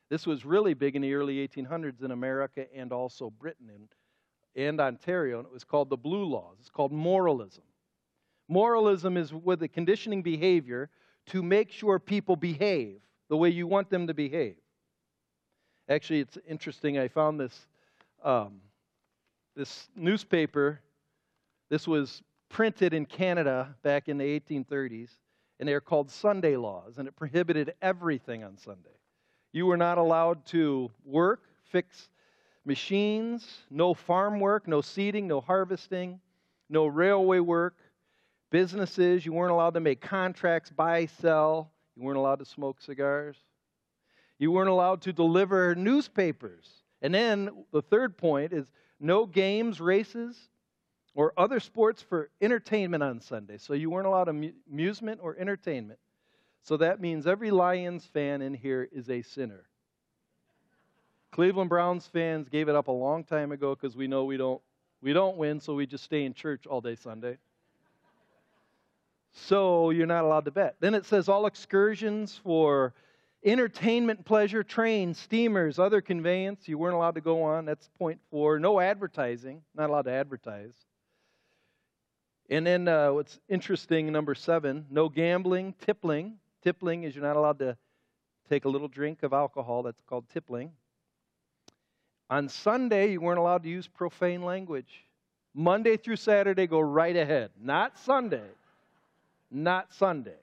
This 0.08 0.26
was 0.26 0.44
really 0.44 0.74
big 0.74 0.96
in 0.96 1.02
the 1.02 1.14
early 1.14 1.46
1800s 1.46 2.02
in 2.02 2.10
America 2.10 2.66
and 2.74 2.92
also 2.92 3.30
Britain 3.30 3.70
and, 3.72 3.88
and 4.56 4.80
Ontario, 4.80 5.38
and 5.38 5.46
it 5.46 5.52
was 5.52 5.64
called 5.64 5.90
the 5.90 5.96
Blue 5.96 6.24
Laws. 6.24 6.56
It's 6.60 6.70
called 6.70 6.92
moralism. 6.92 7.64
Moralism 8.48 9.16
is 9.16 9.32
with 9.32 9.60
the 9.60 9.68
conditioning 9.68 10.22
behavior 10.22 10.90
to 11.26 11.42
make 11.42 11.70
sure 11.70 11.98
people 11.98 12.36
behave 12.36 13.00
the 13.28 13.36
way 13.36 13.48
you 13.48 13.66
want 13.66 13.90
them 13.90 14.08
to 14.08 14.14
behave. 14.14 14.56
Actually, 15.88 16.20
it's 16.20 16.38
interesting. 16.48 16.98
I 16.98 17.08
found 17.08 17.38
this 17.38 17.66
um, 18.22 18.60
this 19.56 19.88
newspaper. 19.96 20.80
This 21.68 21.86
was 21.86 22.22
printed 22.48 22.92
in 22.94 23.06
Canada 23.06 23.74
back 23.82 24.08
in 24.08 24.18
the 24.18 24.40
1830s, 24.40 25.10
and 25.58 25.68
they 25.68 25.72
are 25.72 25.80
called 25.80 26.10
Sunday 26.10 26.56
laws, 26.56 26.98
and 26.98 27.06
it 27.06 27.14
prohibited 27.16 27.74
everything 27.80 28.42
on 28.42 28.56
Sunday. 28.56 28.88
You 29.52 29.66
were 29.66 29.76
not 29.76 29.98
allowed 29.98 30.44
to 30.46 30.90
work, 31.04 31.42
fix 31.64 32.08
machines, 32.64 33.46
no 33.70 33.94
farm 33.94 34.40
work, 34.40 34.68
no 34.68 34.80
seeding, 34.80 35.26
no 35.26 35.40
harvesting, 35.40 36.20
no 36.68 36.86
railway 36.86 37.38
work, 37.38 37.76
businesses. 38.50 39.24
You 39.24 39.32
weren't 39.32 39.52
allowed 39.52 39.74
to 39.74 39.80
make 39.80 40.00
contracts, 40.00 40.70
buy, 40.70 41.06
sell. 41.06 41.72
You 41.96 42.02
weren't 42.02 42.18
allowed 42.18 42.38
to 42.40 42.44
smoke 42.44 42.80
cigars. 42.80 43.36
You 44.38 44.50
weren't 44.50 44.70
allowed 44.70 45.02
to 45.02 45.12
deliver 45.12 45.74
newspapers. 45.74 46.68
And 47.02 47.14
then 47.14 47.64
the 47.72 47.82
third 47.82 48.16
point 48.16 48.52
is 48.52 48.70
no 48.98 49.26
games, 49.26 49.80
races, 49.80 50.36
or 51.14 51.32
other 51.36 51.60
sports 51.60 52.02
for 52.02 52.30
entertainment 52.40 53.02
on 53.02 53.20
Sunday. 53.20 53.58
So 53.58 53.72
you 53.74 53.90
weren't 53.90 54.06
allowed 54.06 54.28
amusement 54.28 55.20
or 55.22 55.36
entertainment. 55.38 55.98
So 56.62 56.76
that 56.76 57.00
means 57.00 57.26
every 57.26 57.50
Lions 57.50 58.04
fan 58.04 58.42
in 58.42 58.54
here 58.54 58.88
is 58.92 59.08
a 59.10 59.22
sinner. 59.22 59.64
Cleveland 61.32 61.70
Browns 61.70 62.06
fans 62.06 62.48
gave 62.48 62.68
it 62.68 62.74
up 62.74 62.88
a 62.88 62.92
long 62.92 63.24
time 63.24 63.52
ago 63.52 63.74
because 63.74 63.96
we 63.96 64.08
know 64.08 64.24
we 64.24 64.36
don't 64.36 64.60
we 65.02 65.12
don't 65.12 65.36
win, 65.36 65.60
so 65.60 65.74
we 65.74 65.86
just 65.86 66.04
stay 66.04 66.24
in 66.24 66.34
church 66.34 66.66
all 66.66 66.80
day 66.80 66.94
Sunday. 66.94 67.38
So 69.32 69.90
you're 69.90 70.06
not 70.06 70.24
allowed 70.24 70.44
to 70.46 70.50
bet. 70.50 70.76
Then 70.80 70.94
it 70.94 71.06
says 71.06 71.28
all 71.28 71.46
excursions 71.46 72.38
for 72.42 72.92
entertainment, 73.44 74.24
pleasure, 74.24 74.62
trains, 74.62 75.18
steamers, 75.18 75.78
other 75.78 76.00
conveyance, 76.00 76.68
you 76.68 76.76
weren't 76.76 76.96
allowed 76.96 77.14
to 77.14 77.20
go 77.20 77.42
on. 77.44 77.64
That's 77.64 77.88
point 77.98 78.20
four. 78.30 78.58
No 78.58 78.80
advertising, 78.80 79.62
not 79.74 79.88
allowed 79.88 80.02
to 80.02 80.12
advertise. 80.12 80.74
And 82.50 82.66
then 82.66 82.88
uh, 82.88 83.12
what's 83.12 83.38
interesting, 83.48 84.10
number 84.10 84.34
seven, 84.34 84.86
no 84.90 85.08
gambling, 85.08 85.74
tippling. 85.80 86.38
Tippling 86.62 87.04
is 87.04 87.14
you're 87.14 87.24
not 87.24 87.36
allowed 87.36 87.60
to 87.60 87.76
take 88.48 88.64
a 88.64 88.68
little 88.68 88.88
drink 88.88 89.22
of 89.22 89.32
alcohol. 89.32 89.84
That's 89.84 90.02
called 90.02 90.28
tippling. 90.32 90.72
On 92.30 92.48
Sunday, 92.48 93.10
you 93.10 93.20
weren't 93.20 93.40
allowed 93.40 93.64
to 93.64 93.68
use 93.68 93.88
profane 93.88 94.42
language. 94.42 95.04
Monday 95.52 95.96
through 95.96 96.16
Saturday, 96.16 96.68
go 96.68 96.78
right 96.78 97.16
ahead. 97.16 97.50
Not 97.60 97.98
Sunday. 97.98 98.48
Not 99.50 99.92
Sunday. 99.92 100.38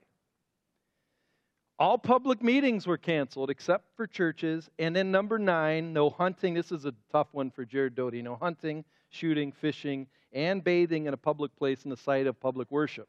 All 1.80 1.98
public 1.98 2.44
meetings 2.44 2.88
were 2.88 2.98
canceled 2.98 3.50
except 3.50 3.86
for 3.96 4.06
churches. 4.06 4.70
And 4.80 4.94
then 4.94 5.12
number 5.12 5.40
nine, 5.40 5.94
no 5.94 6.10
hunting. 6.10 6.54
This 6.54 6.74
is 6.74 6.84
a 6.84 6.94
tough 7.12 7.28
one 7.32 7.52
for 7.52 7.64
Jared 7.64 7.96
Doty. 7.96 8.22
No 8.22 8.36
hunting, 8.36 8.84
shooting, 9.10 9.54
fishing, 9.54 10.08
and 10.34 10.62
bathing 10.62 11.06
in 11.06 11.14
a 11.14 11.18
public 11.18 11.56
place 11.56 11.86
in 11.86 11.90
the 11.90 11.96
sight 11.96 12.28
of 12.28 12.38
public 12.38 12.70
worship. 12.70 13.08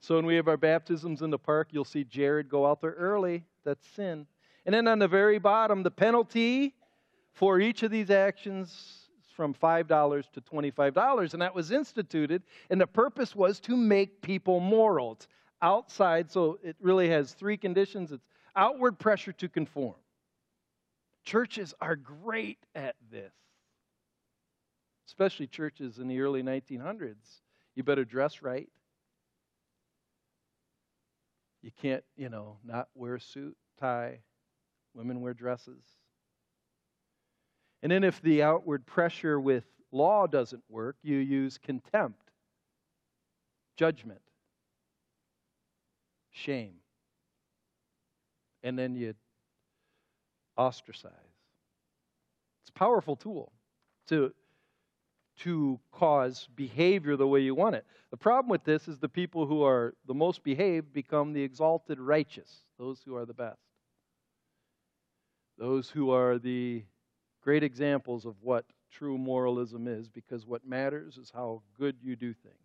So 0.00 0.14
when 0.14 0.24
we 0.24 0.36
have 0.36 0.48
our 0.48 0.56
baptisms 0.56 1.20
in 1.20 1.30
the 1.30 1.38
park, 1.38 1.68
you'll 1.72 1.84
see 1.84 2.04
Jared 2.04 2.48
go 2.48 2.64
out 2.64 2.80
there 2.80 2.92
early. 2.92 3.44
That's 3.64 3.86
sin. 3.88 4.26
And 4.64 4.74
then 4.74 4.88
on 4.88 4.98
the 4.98 5.08
very 5.08 5.38
bottom, 5.38 5.82
the 5.82 5.90
penalty 5.90 6.74
for 7.36 7.60
each 7.60 7.82
of 7.82 7.90
these 7.90 8.10
actions 8.10 9.08
from 9.34 9.52
$5 9.52 10.24
to 10.32 10.40
$25. 10.40 11.32
And 11.34 11.42
that 11.42 11.54
was 11.54 11.70
instituted, 11.70 12.42
and 12.70 12.80
the 12.80 12.86
purpose 12.86 13.36
was 13.36 13.60
to 13.60 13.76
make 13.76 14.22
people 14.22 14.58
moral. 14.58 15.12
It's 15.12 15.28
outside, 15.60 16.30
so 16.32 16.58
it 16.64 16.76
really 16.80 17.10
has 17.10 17.34
three 17.34 17.58
conditions 17.58 18.10
it's 18.10 18.26
outward 18.56 18.98
pressure 18.98 19.32
to 19.32 19.48
conform. 19.50 19.96
Churches 21.24 21.74
are 21.78 21.94
great 21.94 22.58
at 22.74 22.96
this, 23.10 23.32
especially 25.06 25.46
churches 25.46 25.98
in 25.98 26.08
the 26.08 26.20
early 26.20 26.42
1900s. 26.42 27.42
You 27.74 27.82
better 27.82 28.06
dress 28.06 28.40
right. 28.40 28.68
You 31.60 31.70
can't, 31.82 32.04
you 32.16 32.30
know, 32.30 32.56
not 32.64 32.88
wear 32.94 33.16
a 33.16 33.20
suit, 33.20 33.56
tie. 33.78 34.20
Women 34.94 35.20
wear 35.20 35.34
dresses. 35.34 35.82
And 37.86 37.92
then 37.92 38.02
if 38.02 38.20
the 38.20 38.42
outward 38.42 38.84
pressure 38.84 39.38
with 39.38 39.62
law 39.92 40.26
doesn't 40.26 40.64
work, 40.68 40.96
you 41.04 41.18
use 41.18 41.56
contempt, 41.56 42.32
judgment, 43.76 44.22
shame. 46.32 46.78
And 48.64 48.76
then 48.76 48.96
you 48.96 49.14
ostracize. 50.58 51.12
It's 52.62 52.70
a 52.70 52.72
powerful 52.72 53.14
tool 53.14 53.52
to, 54.08 54.34
to 55.42 55.78
cause 55.92 56.48
behavior 56.56 57.14
the 57.14 57.28
way 57.28 57.38
you 57.38 57.54
want 57.54 57.76
it. 57.76 57.86
The 58.10 58.16
problem 58.16 58.50
with 58.50 58.64
this 58.64 58.88
is 58.88 58.98
the 58.98 59.08
people 59.08 59.46
who 59.46 59.62
are 59.62 59.94
the 60.08 60.14
most 60.14 60.42
behaved 60.42 60.92
become 60.92 61.32
the 61.32 61.42
exalted 61.44 62.00
righteous, 62.00 62.64
those 62.80 63.00
who 63.06 63.14
are 63.14 63.26
the 63.26 63.32
best. 63.32 63.60
Those 65.56 65.88
who 65.88 66.10
are 66.10 66.40
the 66.40 66.82
great 67.46 67.62
examples 67.62 68.26
of 68.26 68.34
what 68.42 68.64
true 68.90 69.16
moralism 69.16 69.86
is, 69.86 70.08
because 70.08 70.44
what 70.44 70.66
matters 70.66 71.16
is 71.16 71.30
how 71.32 71.62
good 71.78 71.94
you 72.02 72.16
do 72.16 72.34
things. 72.34 72.56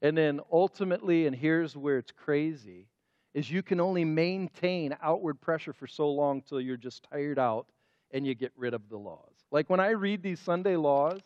And 0.00 0.16
then 0.16 0.40
ultimately, 0.50 1.26
and 1.26 1.36
here's 1.36 1.76
where 1.76 1.98
it's 1.98 2.10
crazy, 2.10 2.86
is 3.34 3.50
you 3.50 3.62
can 3.62 3.78
only 3.78 4.06
maintain 4.06 4.96
outward 5.02 5.38
pressure 5.38 5.74
for 5.74 5.86
so 5.86 6.10
long 6.10 6.40
till 6.40 6.62
you're 6.62 6.78
just 6.78 7.06
tired 7.12 7.38
out 7.38 7.66
and 8.10 8.26
you 8.26 8.34
get 8.34 8.52
rid 8.56 8.72
of 8.72 8.88
the 8.88 8.96
laws. 8.96 9.34
Like 9.50 9.68
when 9.68 9.80
I 9.80 9.90
read 9.90 10.22
these 10.22 10.40
Sunday 10.40 10.76
laws, 10.76 11.20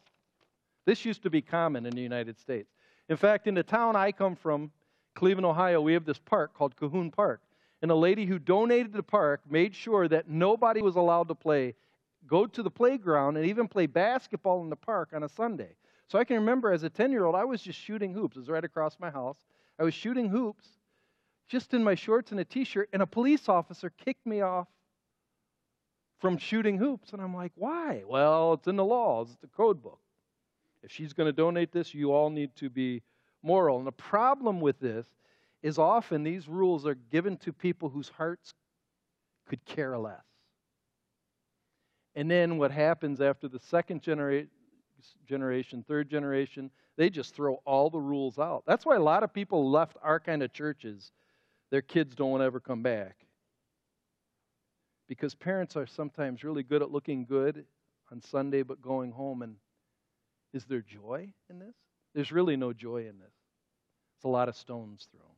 this 0.84 1.04
used 1.04 1.22
to 1.22 1.30
be 1.30 1.42
common 1.42 1.86
in 1.86 1.94
the 1.94 2.02
United 2.02 2.40
States. 2.40 2.72
In 3.08 3.16
fact, 3.16 3.46
in 3.46 3.54
the 3.54 3.62
town 3.62 3.94
I 3.94 4.10
come 4.10 4.34
from, 4.34 4.72
Cleveland, 5.14 5.46
Ohio, 5.46 5.80
we 5.80 5.92
have 5.92 6.04
this 6.04 6.18
park 6.18 6.54
called 6.54 6.74
Cahoon 6.74 7.12
Park. 7.12 7.40
And 7.82 7.92
a 7.92 7.94
lady 7.94 8.26
who 8.26 8.40
donated 8.40 8.92
the 8.92 9.04
park 9.04 9.42
made 9.48 9.76
sure 9.76 10.08
that 10.08 10.28
nobody 10.28 10.82
was 10.82 10.96
allowed 10.96 11.28
to 11.28 11.36
play, 11.36 11.76
go 12.26 12.46
to 12.46 12.62
the 12.62 12.70
playground, 12.70 13.36
and 13.36 13.46
even 13.46 13.68
play 13.68 13.86
basketball 13.86 14.62
in 14.62 14.70
the 14.70 14.76
park 14.76 15.10
on 15.12 15.22
a 15.22 15.28
Sunday. 15.28 15.76
So 16.08 16.18
I 16.18 16.24
can 16.24 16.36
remember 16.36 16.72
as 16.72 16.82
a 16.82 16.90
10 16.90 17.10
year 17.10 17.24
old, 17.24 17.34
I 17.34 17.44
was 17.44 17.62
just 17.62 17.78
shooting 17.78 18.12
hoops. 18.12 18.36
It 18.36 18.40
was 18.40 18.48
right 18.48 18.64
across 18.64 18.98
my 18.98 19.10
house. 19.10 19.38
I 19.78 19.84
was 19.84 19.94
shooting 19.94 20.28
hoops 20.28 20.66
just 21.48 21.74
in 21.74 21.84
my 21.84 21.94
shorts 21.94 22.30
and 22.30 22.40
a 22.40 22.44
t 22.44 22.64
shirt, 22.64 22.88
and 22.92 23.02
a 23.02 23.06
police 23.06 23.48
officer 23.48 23.90
kicked 23.90 24.26
me 24.26 24.40
off 24.40 24.68
from 26.20 26.38
shooting 26.38 26.78
hoops. 26.78 27.12
And 27.12 27.20
I'm 27.20 27.34
like, 27.34 27.52
why? 27.54 28.02
Well, 28.06 28.54
it's 28.54 28.66
in 28.66 28.76
the 28.76 28.84
laws, 28.84 29.30
it's 29.30 29.40
the 29.40 29.48
code 29.48 29.82
book. 29.82 30.00
If 30.82 30.90
she's 30.90 31.12
going 31.12 31.26
to 31.26 31.32
donate 31.32 31.72
this, 31.72 31.94
you 31.94 32.12
all 32.12 32.30
need 32.30 32.54
to 32.56 32.68
be 32.68 33.02
moral. 33.42 33.78
And 33.78 33.86
the 33.86 33.92
problem 33.92 34.60
with 34.60 34.78
this 34.80 35.06
is 35.62 35.78
often 35.78 36.22
these 36.22 36.46
rules 36.46 36.86
are 36.86 36.94
given 36.94 37.38
to 37.38 37.52
people 37.52 37.88
whose 37.88 38.08
hearts 38.10 38.52
could 39.46 39.64
care 39.64 39.96
less. 39.96 40.23
And 42.16 42.30
then 42.30 42.58
what 42.58 42.70
happens 42.70 43.20
after 43.20 43.48
the 43.48 43.58
second 43.58 44.02
genera- 44.02 44.46
generation, 45.26 45.84
third 45.86 46.08
generation, 46.08 46.70
they 46.96 47.10
just 47.10 47.34
throw 47.34 47.60
all 47.64 47.90
the 47.90 48.00
rules 48.00 48.38
out. 48.38 48.62
That's 48.66 48.86
why 48.86 48.96
a 48.96 49.02
lot 49.02 49.22
of 49.22 49.32
people 49.32 49.70
left 49.70 49.96
our 50.02 50.20
kind 50.20 50.42
of 50.42 50.52
churches. 50.52 51.10
Their 51.70 51.82
kids 51.82 52.14
don't 52.14 52.40
ever 52.40 52.60
come 52.60 52.82
back. 52.82 53.16
Because 55.08 55.34
parents 55.34 55.76
are 55.76 55.86
sometimes 55.86 56.44
really 56.44 56.62
good 56.62 56.82
at 56.82 56.90
looking 56.90 57.24
good 57.24 57.66
on 58.12 58.22
Sunday 58.22 58.62
but 58.62 58.80
going 58.80 59.10
home 59.10 59.42
and 59.42 59.56
is 60.52 60.64
there 60.64 60.82
joy 60.82 61.32
in 61.50 61.58
this? 61.58 61.74
There's 62.14 62.30
really 62.30 62.56
no 62.56 62.72
joy 62.72 63.08
in 63.08 63.18
this. 63.18 63.34
It's 64.16 64.24
a 64.24 64.28
lot 64.28 64.48
of 64.48 64.56
stones 64.56 65.08
thrown. 65.10 65.34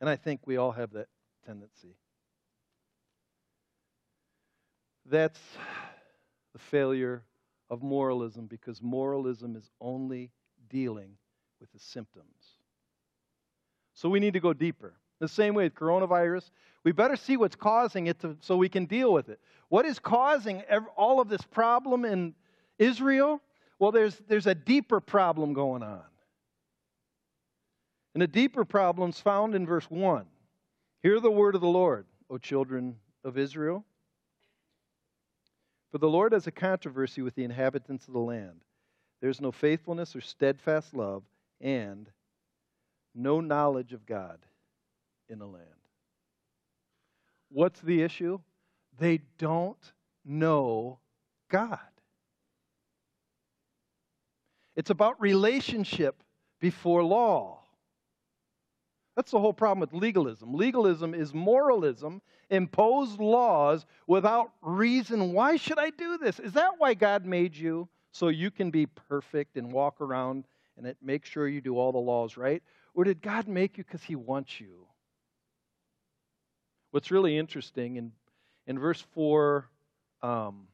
And 0.00 0.08
I 0.08 0.14
think 0.14 0.42
we 0.46 0.56
all 0.56 0.70
have 0.70 0.92
that 0.92 1.08
tendency. 1.44 1.96
That's 5.10 5.40
the 6.52 6.58
failure 6.58 7.22
of 7.70 7.82
moralism 7.82 8.46
because 8.46 8.82
moralism 8.82 9.56
is 9.56 9.70
only 9.80 10.30
dealing 10.68 11.12
with 11.60 11.72
the 11.72 11.78
symptoms. 11.78 12.26
So 13.94 14.08
we 14.08 14.20
need 14.20 14.34
to 14.34 14.40
go 14.40 14.52
deeper. 14.52 14.94
The 15.18 15.28
same 15.28 15.54
way 15.54 15.64
with 15.64 15.74
coronavirus, 15.74 16.50
we 16.84 16.92
better 16.92 17.16
see 17.16 17.36
what's 17.36 17.56
causing 17.56 18.06
it 18.06 18.20
to, 18.20 18.36
so 18.40 18.56
we 18.56 18.68
can 18.68 18.84
deal 18.84 19.12
with 19.12 19.28
it. 19.28 19.40
What 19.68 19.84
is 19.84 19.98
causing 19.98 20.62
all 20.96 21.20
of 21.20 21.28
this 21.28 21.42
problem 21.42 22.04
in 22.04 22.34
Israel? 22.78 23.40
Well, 23.78 23.90
there's, 23.90 24.20
there's 24.28 24.46
a 24.46 24.54
deeper 24.54 25.00
problem 25.00 25.52
going 25.52 25.82
on. 25.82 26.02
And 28.14 28.22
the 28.22 28.28
deeper 28.28 28.64
problem 28.64 29.10
is 29.10 29.20
found 29.20 29.54
in 29.54 29.66
verse 29.66 29.88
1. 29.90 30.26
Hear 31.02 31.20
the 31.20 31.30
word 31.30 31.54
of 31.54 31.60
the 31.60 31.68
Lord, 31.68 32.06
O 32.30 32.38
children 32.38 32.96
of 33.24 33.38
Israel. 33.38 33.84
For 35.90 35.98
the 35.98 36.08
Lord 36.08 36.32
has 36.32 36.46
a 36.46 36.52
controversy 36.52 37.22
with 37.22 37.34
the 37.34 37.44
inhabitants 37.44 38.06
of 38.06 38.12
the 38.12 38.20
land. 38.20 38.60
There's 39.20 39.40
no 39.40 39.50
faithfulness 39.50 40.14
or 40.14 40.20
steadfast 40.20 40.94
love, 40.94 41.22
and 41.60 42.08
no 43.14 43.40
knowledge 43.40 43.92
of 43.92 44.06
God 44.06 44.38
in 45.28 45.38
the 45.38 45.46
land. 45.46 45.64
What's 47.50 47.80
the 47.80 48.02
issue? 48.02 48.38
They 48.98 49.20
don't 49.38 49.92
know 50.24 50.98
God. 51.50 51.78
It's 54.76 54.90
about 54.90 55.20
relationship 55.20 56.22
before 56.60 57.02
law. 57.02 57.57
That's 59.18 59.32
the 59.32 59.40
whole 59.40 59.52
problem 59.52 59.80
with 59.80 59.92
legalism. 59.92 60.54
Legalism 60.54 61.12
is 61.12 61.34
moralism, 61.34 62.22
imposed 62.50 63.18
laws 63.18 63.84
without 64.06 64.52
reason. 64.62 65.32
Why 65.32 65.56
should 65.56 65.80
I 65.80 65.90
do 65.90 66.18
this? 66.18 66.38
Is 66.38 66.52
that 66.52 66.74
why 66.78 66.94
God 66.94 67.26
made 67.26 67.56
you? 67.56 67.88
So 68.12 68.28
you 68.28 68.52
can 68.52 68.70
be 68.70 68.86
perfect 68.86 69.56
and 69.56 69.72
walk 69.72 70.00
around 70.00 70.44
and 70.76 70.94
make 71.02 71.24
sure 71.24 71.48
you 71.48 71.60
do 71.60 71.76
all 71.76 71.90
the 71.90 71.98
laws 71.98 72.36
right? 72.36 72.62
Or 72.94 73.02
did 73.02 73.20
God 73.20 73.48
make 73.48 73.76
you 73.76 73.82
because 73.82 74.04
He 74.04 74.14
wants 74.14 74.60
you? 74.60 74.86
What's 76.92 77.10
really 77.10 77.36
interesting 77.36 77.96
in, 77.96 78.12
in 78.68 78.78
verse 78.78 79.04
4, 79.14 79.68
um, 80.22 80.68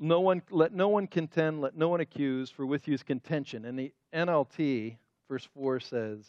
no 0.00 0.20
one, 0.20 0.40
let 0.50 0.72
no 0.72 0.88
one 0.88 1.06
contend, 1.06 1.60
let 1.60 1.76
no 1.76 1.90
one 1.90 2.00
accuse, 2.00 2.48
for 2.48 2.64
with 2.64 2.88
you 2.88 2.94
is 2.94 3.02
contention. 3.02 3.66
And 3.66 3.78
the 3.78 3.92
NLT, 4.14 4.96
verse 5.32 5.48
4 5.54 5.80
says, 5.80 6.26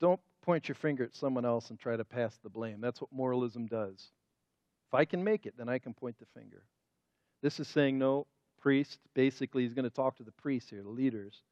don't 0.00 0.18
point 0.44 0.66
your 0.66 0.74
finger 0.74 1.04
at 1.04 1.14
someone 1.14 1.44
else 1.44 1.70
and 1.70 1.78
try 1.78 1.96
to 1.96 2.04
pass 2.04 2.36
the 2.42 2.50
blame. 2.50 2.80
That's 2.80 3.00
what 3.00 3.12
moralism 3.12 3.66
does. 3.66 4.10
If 4.88 4.94
I 4.94 5.04
can 5.04 5.22
make 5.22 5.46
it, 5.46 5.54
then 5.56 5.68
I 5.68 5.78
can 5.78 5.94
point 5.94 6.16
the 6.18 6.26
finger. 6.36 6.64
This 7.40 7.60
is 7.60 7.68
saying, 7.68 8.00
no, 8.00 8.26
priest, 8.60 8.98
basically, 9.14 9.62
he's 9.62 9.74
going 9.74 9.84
to 9.84 9.94
talk 9.94 10.16
to 10.16 10.24
the 10.24 10.32
priests 10.32 10.70
here, 10.70 10.82
the 10.82 10.88
leaders, 10.88 11.44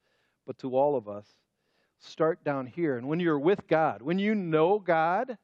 but 0.45 0.57
to 0.59 0.75
all 0.75 0.97
of 0.97 1.07
us. 1.07 1.25
Start 2.01 2.43
down 2.43 2.67
here. 2.67 2.97
And 2.97 3.07
when 3.07 3.21
you're 3.21 3.39
with 3.39 3.65
God, 3.69 4.01
when 4.01 4.19
you 4.19 4.35
know 4.35 4.79
God, 4.79 5.37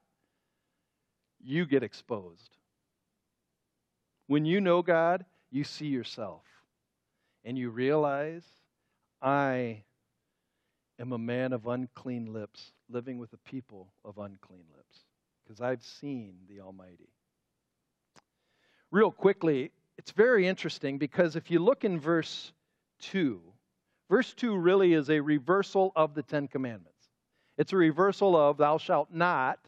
you 1.42 1.66
get 1.66 1.82
exposed. 1.82 2.58
When 4.26 4.44
you 4.44 4.60
know 4.60 4.82
God, 4.82 5.24
you 5.50 5.64
see 5.64 5.88
yourself 5.88 6.42
and 7.46 7.58
you 7.58 7.70
realize, 7.70 8.44
I 9.22 9.84
am 11.00 11.12
a 11.12 11.18
man 11.18 11.54
of 11.54 11.68
unclean 11.68 12.34
lips, 12.34 12.72
living 12.90 13.18
with 13.18 13.34
a 13.34 13.38
people 13.38 13.88
of 14.04 14.18
unclean 14.18 14.66
lips, 14.76 15.00
because 15.44 15.62
I've 15.62 15.84
seen 15.84 16.36
the 16.50 16.62
Almighty. 16.62 17.10
Real 18.92 19.12
quickly, 19.12 19.72
it's 19.98 20.12
very 20.12 20.48
interesting 20.48 20.98
because 20.98 21.36
if 21.36 21.52
you 21.52 21.60
look 21.60 21.84
in 21.84 22.00
verse 22.00 22.52
2, 23.02 23.42
verse 24.10 24.34
2 24.34 24.56
really 24.56 24.94
is 24.94 25.10
a 25.10 25.20
reversal 25.20 25.92
of 25.96 26.14
the 26.14 26.24
Ten 26.24 26.48
Commandments. 26.48 26.94
It's 27.58 27.74
a 27.74 27.78
reversal 27.78 28.36
of, 28.36 28.58
Thou 28.58 28.78
shalt 28.78 29.12
not 29.12 29.60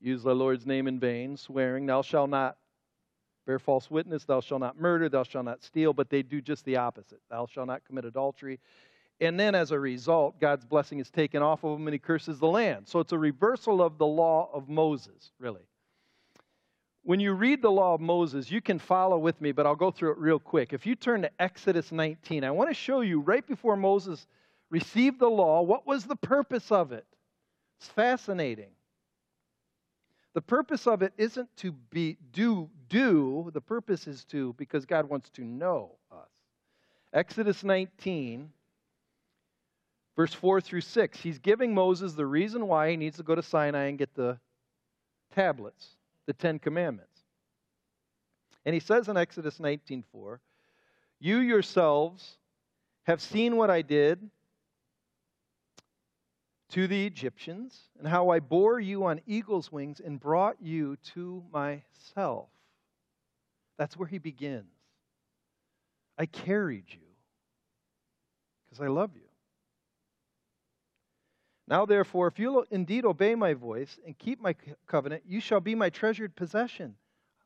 use 0.00 0.22
the 0.22 0.34
Lord's 0.34 0.66
name 0.66 0.88
in 0.88 0.98
vain, 0.98 1.36
swearing, 1.36 1.86
Thou 1.86 2.02
shalt 2.02 2.30
not 2.30 2.56
bear 3.46 3.58
false 3.58 3.90
witness, 3.90 4.24
Thou 4.24 4.40
shalt 4.40 4.60
not 4.60 4.80
murder, 4.80 5.08
Thou 5.08 5.22
shalt 5.22 5.44
not 5.44 5.62
steal, 5.62 5.92
but 5.92 6.10
they 6.10 6.22
do 6.22 6.40
just 6.40 6.64
the 6.64 6.76
opposite. 6.76 7.20
Thou 7.30 7.46
shalt 7.46 7.68
not 7.68 7.84
commit 7.84 8.04
adultery. 8.04 8.58
And 9.20 9.38
then 9.38 9.54
as 9.54 9.70
a 9.70 9.78
result, 9.78 10.40
God's 10.40 10.64
blessing 10.64 10.98
is 10.98 11.10
taken 11.10 11.42
off 11.42 11.62
of 11.62 11.78
him 11.78 11.86
and 11.86 11.94
he 11.94 11.98
curses 11.98 12.38
the 12.38 12.48
land. 12.48 12.88
So 12.88 12.98
it's 12.98 13.12
a 13.12 13.18
reversal 13.18 13.80
of 13.80 13.98
the 13.98 14.06
law 14.06 14.50
of 14.52 14.68
Moses, 14.68 15.30
really. 15.38 15.62
When 17.04 17.20
you 17.20 17.32
read 17.32 17.62
the 17.62 17.70
law 17.70 17.94
of 17.94 18.00
Moses, 18.00 18.50
you 18.50 18.60
can 18.60 18.78
follow 18.78 19.18
with 19.18 19.40
me, 19.40 19.52
but 19.52 19.66
I'll 19.66 19.74
go 19.74 19.90
through 19.90 20.12
it 20.12 20.18
real 20.18 20.38
quick. 20.38 20.72
If 20.72 20.86
you 20.86 20.94
turn 20.94 21.22
to 21.22 21.30
Exodus 21.40 21.90
19, 21.92 22.44
I 22.44 22.50
want 22.50 22.70
to 22.70 22.74
show 22.74 23.00
you 23.00 23.20
right 23.20 23.46
before 23.46 23.76
Moses 23.76 24.26
received 24.70 25.18
the 25.18 25.28
law, 25.28 25.62
what 25.62 25.86
was 25.86 26.04
the 26.04 26.16
purpose 26.16 26.70
of 26.72 26.92
it? 26.92 27.06
It's 27.78 27.88
fascinating. 27.88 28.70
The 30.34 30.40
purpose 30.40 30.86
of 30.86 31.02
it 31.02 31.12
isn't 31.18 31.54
to 31.58 31.72
be 31.72 32.16
do 32.32 32.70
do, 32.88 33.50
the 33.52 33.60
purpose 33.60 34.06
is 34.06 34.24
to 34.26 34.54
because 34.54 34.86
God 34.86 35.08
wants 35.08 35.28
to 35.30 35.44
know 35.44 35.96
us. 36.10 36.30
Exodus 37.12 37.64
19 37.64 38.50
verse 40.16 40.34
4 40.34 40.60
through 40.60 40.80
6. 40.82 41.20
He's 41.20 41.38
giving 41.38 41.74
Moses 41.74 42.12
the 42.14 42.26
reason 42.26 42.66
why 42.66 42.90
he 42.90 42.96
needs 42.96 43.16
to 43.16 43.22
go 43.22 43.34
to 43.34 43.42
Sinai 43.42 43.84
and 43.84 43.98
get 43.98 44.14
the 44.14 44.38
tablets 45.34 45.96
the 46.26 46.32
Ten 46.32 46.58
Commandments. 46.58 47.22
And 48.64 48.74
he 48.74 48.80
says 48.80 49.08
in 49.08 49.16
Exodus 49.16 49.58
19:4, 49.58 50.40
"You 51.18 51.38
yourselves 51.38 52.38
have 53.04 53.20
seen 53.20 53.56
what 53.56 53.70
I 53.70 53.82
did 53.82 54.30
to 56.68 56.86
the 56.86 57.04
Egyptians, 57.04 57.90
and 57.98 58.06
how 58.06 58.30
I 58.30 58.40
bore 58.40 58.80
you 58.80 59.04
on 59.04 59.20
eagle's 59.26 59.70
wings 59.70 60.00
and 60.00 60.20
brought 60.20 60.60
you 60.62 60.96
to 60.96 61.44
myself." 61.50 62.48
That's 63.76 63.96
where 63.96 64.08
he 64.08 64.18
begins. 64.18 64.72
I 66.16 66.26
carried 66.26 66.92
you 66.92 67.16
because 68.64 68.80
I 68.80 68.86
love 68.86 69.16
you. 69.16 69.21
Now, 71.68 71.86
therefore, 71.86 72.26
if 72.26 72.38
you 72.38 72.66
indeed 72.70 73.04
obey 73.04 73.34
my 73.34 73.54
voice 73.54 73.98
and 74.04 74.18
keep 74.18 74.40
my 74.40 74.54
covenant, 74.86 75.22
you 75.26 75.40
shall 75.40 75.60
be 75.60 75.74
my 75.74 75.90
treasured 75.90 76.34
possession. 76.34 76.96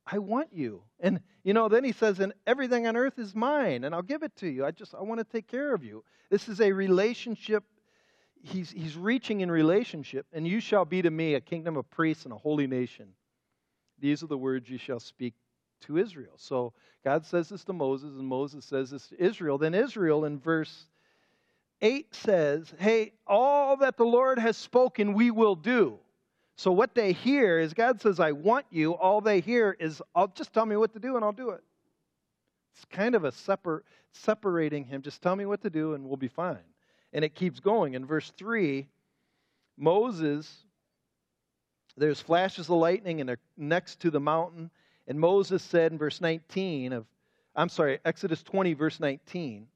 I 0.07 0.18
want 0.18 0.52
you. 0.52 0.83
And, 1.00 1.20
you 1.42 1.52
know, 1.52 1.68
then 1.68 1.85
he 1.85 1.92
says, 1.92 2.20
and 2.20 2.33
everything 2.46 2.87
on 2.87 2.96
earth 2.96 3.18
is 3.18 3.35
mine, 3.35 3.85
and 3.85 3.94
I'll 3.94 4.02
give 4.02 4.22
it 4.22 4.35
to 4.37 4.48
you. 4.48 4.64
I 4.64 4.70
just, 4.70 4.94
I 4.94 5.02
want 5.02 5.18
to 5.18 5.24
take 5.24 5.48
care 5.48 5.74
of 5.74 5.85
you. 5.85 6.05
This 6.31 6.48
is 6.48 6.61
a 6.61 6.72
relationship. 6.72 7.64
He's, 8.42 8.70
he's 8.70 8.96
reaching 8.96 9.40
in 9.40 9.50
relationship, 9.50 10.26
and 10.33 10.46
you 10.46 10.61
shall 10.61 10.85
be 10.85 11.02
to 11.02 11.11
me 11.11 11.35
a 11.35 11.40
kingdom 11.40 11.76
of 11.76 11.90
priests 11.90 12.24
and 12.24 12.33
a 12.33 12.38
holy 12.38 12.66
nation. 12.66 13.09
These 13.98 14.22
are 14.22 14.29
the 14.29 14.38
words 14.38 14.70
you 14.70 14.79
shall 14.79 15.00
speak 15.00 15.35
to 15.83 15.98
Israel. 15.98 16.35
So 16.37 16.72
God 17.05 17.26
says 17.26 17.48
this 17.48 17.64
to 17.64 17.72
Moses, 17.72 18.11
and 18.11 18.26
Moses 18.26 18.64
says 18.64 18.90
this 18.90 19.09
to 19.09 19.22
Israel. 19.22 19.59
Then 19.59 19.74
Israel, 19.74 20.24
in 20.24 20.38
verse 20.38 20.87
8 21.82 22.14
says, 22.14 22.72
Hey, 22.78 23.12
all 23.26 23.76
that 23.78 23.96
the 23.96 24.04
Lord 24.04 24.38
has 24.38 24.56
spoken, 24.56 25.14
we 25.14 25.30
will 25.30 25.54
do. 25.54 25.98
So 26.56 26.72
what 26.72 26.94
they 26.94 27.12
hear 27.12 27.58
is 27.58 27.74
God 27.74 28.00
says, 28.00 28.18
I 28.18 28.32
want 28.32 28.64
you. 28.70 28.94
All 28.94 29.20
they 29.20 29.40
hear 29.40 29.76
is, 29.78 30.00
I'll 30.14 30.28
just 30.28 30.54
tell 30.54 30.64
me 30.64 30.76
what 30.76 30.94
to 30.94 30.98
do 30.98 31.16
and 31.16 31.24
I'll 31.24 31.32
do 31.32 31.50
it. 31.50 31.62
It's 32.74 32.84
kind 32.86 33.14
of 33.14 33.24
a 33.24 33.32
separ- 33.32 33.84
separating 34.12 34.84
him. 34.84 35.02
Just 35.02 35.22
tell 35.22 35.36
me 35.36 35.44
what 35.44 35.62
to 35.62 35.70
do 35.70 35.94
and 35.94 36.06
we'll 36.06 36.16
be 36.16 36.28
fine. 36.28 36.58
And 37.12 37.24
it 37.24 37.34
keeps 37.34 37.60
going. 37.60 37.94
In 37.94 38.06
verse 38.06 38.32
3, 38.38 38.88
Moses, 39.76 40.64
there's 41.96 42.20
flashes 42.20 42.66
of 42.70 42.76
lightning 42.76 43.20
and 43.20 43.28
they're 43.28 43.38
next 43.58 44.00
to 44.00 44.10
the 44.10 44.20
mountain. 44.20 44.70
And 45.06 45.20
Moses 45.20 45.62
said 45.62 45.92
in 45.92 45.98
verse 45.98 46.22
19 46.22 46.94
of, 46.94 47.06
I'm 47.54 47.68
sorry, 47.68 47.98
Exodus 48.04 48.42
20, 48.42 48.72
verse 48.74 48.98
19, 48.98 49.66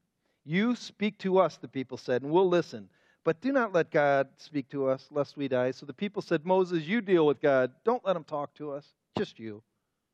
you 0.44 0.74
speak 0.74 1.18
to 1.18 1.38
us, 1.38 1.57
the 1.57 1.68
people 1.68 1.96
said, 1.96 2.22
and 2.22 2.31
we'll 2.31 2.48
listen. 2.48 2.88
But 3.24 3.40
do 3.40 3.53
not 3.53 3.74
let 3.74 3.90
God 3.90 4.29
speak 4.38 4.68
to 4.70 4.88
us, 4.88 5.07
lest 5.11 5.37
we 5.37 5.46
die. 5.48 5.72
So 5.72 5.85
the 5.85 5.92
people 5.92 6.22
said, 6.22 6.46
Moses, 6.46 6.85
you 6.85 7.00
deal 7.00 7.26
with 7.26 7.40
God. 7.40 7.72
Don't 7.85 8.05
let 8.05 8.16
him 8.16 8.24
talk 8.24 8.55
to 8.55 8.72
us. 8.72 8.87
Just 9.18 9.38
you. 9.38 9.62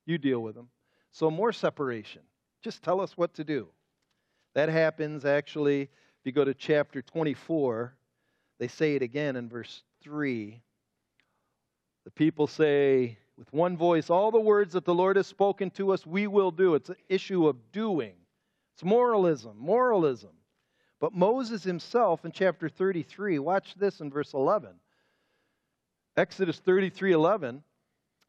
You 0.07 0.19
deal 0.19 0.41
with 0.41 0.57
him. 0.57 0.69
So 1.12 1.31
more 1.31 1.53
separation. 1.53 2.23
Just 2.62 2.83
tell 2.83 3.01
us 3.01 3.17
what 3.17 3.35
to 3.35 3.45
do. 3.45 3.69
That 4.55 4.69
happens 4.69 5.25
actually, 5.25 5.83
if 5.83 5.89
you 6.25 6.33
go 6.33 6.45
to 6.45 6.55
chapter 6.55 7.01
24, 7.01 7.95
they 8.59 8.69
say 8.69 8.97
it 8.97 9.03
again 9.03 9.37
in 9.37 9.49
verse 9.49 9.83
3. 10.03 10.61
The 12.05 12.11
people 12.11 12.47
say, 12.47 13.19
with 13.37 13.53
one 13.53 13.77
voice, 13.77 14.11
all 14.11 14.31
the 14.31 14.41
words 14.41 14.73
that 14.73 14.85
the 14.85 14.95
Lord 14.95 15.17
has 15.17 15.27
spoken 15.27 15.71
to 15.73 15.93
us, 15.93 16.07
we 16.07 16.27
will 16.27 16.51
do. 16.51 16.75
It's 16.75 16.89
an 16.89 16.97
issue 17.09 17.47
of 17.47 17.57
doing. 17.71 18.15
It's 18.77 18.85
moralism, 18.85 19.57
moralism. 19.59 20.33
But 21.01 21.15
Moses 21.15 21.65
himself 21.65 22.27
in 22.27 22.33
chapter 22.33 22.69
33, 22.69 23.39
watch 23.39 23.75
this 23.75 24.01
in 24.03 24.11
verse 24.11 24.35
11. 24.35 24.69
Exodus 26.15 26.59
33 26.59 27.12
11. 27.12 27.62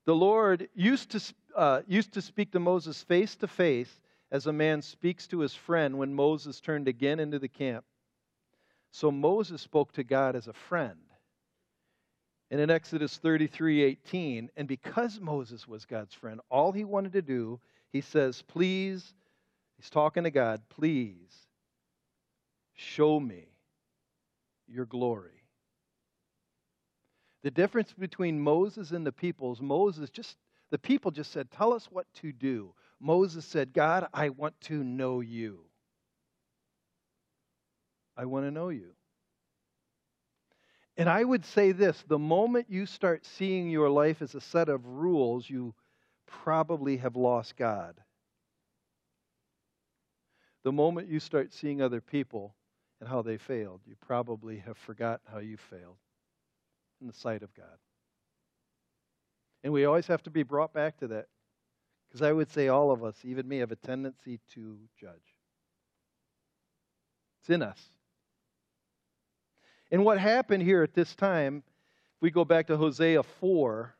The 0.06 0.16
Lord 0.16 0.70
used 0.74 1.12
to, 1.12 1.34
uh, 1.54 1.82
used 1.86 2.14
to 2.14 2.22
speak 2.22 2.54
to 2.54 2.62
Moses 2.62 3.04
face 3.04 3.36
to 3.36 3.48
face 3.50 4.00
as 4.32 4.48
a 4.48 4.54
man 4.54 4.82
speaks 4.82 5.28
to 5.28 5.40
his 5.40 5.54
friend 5.54 5.98
when 5.98 6.14
Moses 6.14 6.62
turned 6.62 6.88
again 6.88 7.20
into 7.20 7.40
the 7.40 7.50
camp. 7.50 7.84
So 8.92 9.12
Moses 9.12 9.62
spoke 9.62 9.92
to 9.94 10.04
God 10.06 10.38
as 10.38 10.48
a 10.48 10.54
friend. 10.54 11.00
And 12.52 12.62
in 12.62 12.70
Exodus 12.70 13.18
33 13.18 13.84
18, 13.84 14.50
and 14.56 14.66
because 14.66 15.20
Moses 15.20 15.68
was 15.68 15.84
God's 15.84 16.14
friend, 16.14 16.40
all 16.50 16.72
he 16.72 16.86
wanted 16.86 17.12
to 17.12 17.22
do, 17.22 17.60
he 17.92 18.00
says, 18.00 18.42
Please 18.44 19.14
He's 19.78 19.90
talking 19.90 20.24
to 20.24 20.32
God, 20.32 20.62
please 20.70 21.48
show 22.74 23.20
me 23.20 23.48
your 24.68 24.86
glory. 24.86 25.44
The 27.44 27.52
difference 27.52 27.94
between 27.94 28.40
Moses 28.40 28.92
and 28.92 29.06
the 29.06 29.12
people 29.12 29.54
is 29.54 29.62
Moses 29.62 30.10
just, 30.10 30.36
the 30.72 30.80
people 30.80 31.12
just 31.12 31.32
said, 31.32 31.50
Tell 31.52 31.74
us 31.74 31.88
what 31.92 32.12
to 32.16 32.32
do. 32.32 32.74
Moses 33.00 33.46
said, 33.46 33.74
God, 33.74 34.08
I 34.14 34.30
want 34.30 34.60
to 34.62 34.84
know 34.84 35.22
you. 35.22 35.60
I 38.18 38.26
want 38.26 38.46
to 38.46 38.52
know 38.52 38.70
you. 38.70 38.90
And 40.98 41.08
I 41.08 41.24
would 41.24 41.46
say 41.46 41.72
this 41.72 42.04
the 42.08 42.18
moment 42.18 42.66
you 42.70 42.88
start 42.88 43.24
seeing 43.26 43.70
your 43.70 43.90
life 43.90 44.24
as 44.24 44.34
a 44.34 44.42
set 44.42 44.68
of 44.68 44.84
rules, 44.86 45.48
you 45.48 45.76
probably 46.26 46.98
have 46.98 47.16
lost 47.16 47.56
God 47.56 47.96
the 50.64 50.72
moment 50.72 51.10
you 51.10 51.20
start 51.20 51.54
seeing 51.54 51.82
other 51.82 52.02
people 52.02 52.56
and 53.00 53.10
how 53.10 53.22
they 53.22 53.38
failed, 53.38 53.82
you 53.86 53.96
probably 54.06 54.58
have 54.58 54.78
forgotten 54.78 55.22
how 55.32 55.40
you 55.40 55.58
failed 55.58 55.98
in 57.02 57.08
the 57.08 57.14
sight 57.14 57.44
of 57.44 57.54
God. 57.54 57.78
And 59.64 59.74
we 59.74 59.86
always 59.86 60.08
have 60.08 60.24
to 60.24 60.30
be 60.30 60.44
brought 60.44 60.74
back 60.74 60.98
to 61.00 61.08
that. 61.08 61.28
Because 62.08 62.22
I 62.22 62.32
would 62.32 62.50
say 62.50 62.70
all 62.70 62.92
of 62.92 63.04
us, 63.04 63.16
even 63.24 63.48
me, 63.48 63.58
have 63.58 63.72
a 63.72 63.76
tendency 63.76 64.40
to 64.54 64.78
judge. 65.00 65.36
It's 67.42 67.50
in 67.50 67.62
us. 67.62 67.80
And 69.92 70.04
what 70.04 70.20
happened 70.20 70.64
here 70.64 70.84
at 70.84 70.94
this 70.94 71.16
time, 71.16 71.64
if 72.16 72.22
we 72.22 72.32
go 72.32 72.46
back 72.46 72.68
to 72.68 72.78
Hosea 72.78 73.24
4, 73.24 73.94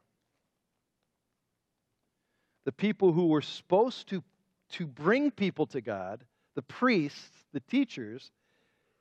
the 2.66 2.72
people 2.72 3.14
who 3.14 3.28
were 3.28 3.42
supposed 3.42 4.08
to, 4.10 4.24
to 4.72 4.86
bring 4.86 5.32
people 5.32 5.66
to 5.68 5.82
God, 5.82 6.24
the 6.58 6.64
priests, 6.64 7.46
the 7.54 7.60
teachers, 7.60 8.32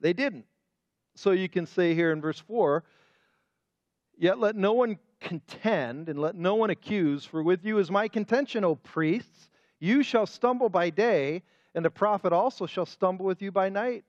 they 0.01 0.13
didn't. 0.13 0.45
So 1.15 1.31
you 1.31 1.49
can 1.49 1.65
say 1.67 1.95
here 1.95 2.13
in 2.13 2.21
verse 2.21 2.39
4 2.39 2.85
Yet 4.19 4.39
let 4.39 4.57
no 4.57 4.75
one 4.75 4.99
contend 5.21 6.11
and 6.11 6.19
let 6.19 6.35
no 6.35 6.55
one 6.55 6.69
accuse, 6.69 7.25
for 7.25 7.43
with 7.43 7.65
you 7.65 7.79
is 7.79 7.91
my 7.91 8.09
contention, 8.09 8.63
O 8.63 8.75
priests. 8.75 9.49
You 9.81 10.03
shall 10.03 10.27
stumble 10.27 10.69
by 10.69 10.91
day, 10.91 11.43
and 11.75 11.83
the 11.83 11.91
prophet 11.91 12.35
also 12.35 12.67
shall 12.67 12.85
stumble 12.85 13.25
with 13.25 13.41
you 13.41 13.51
by 13.51 13.71
night. 13.71 14.05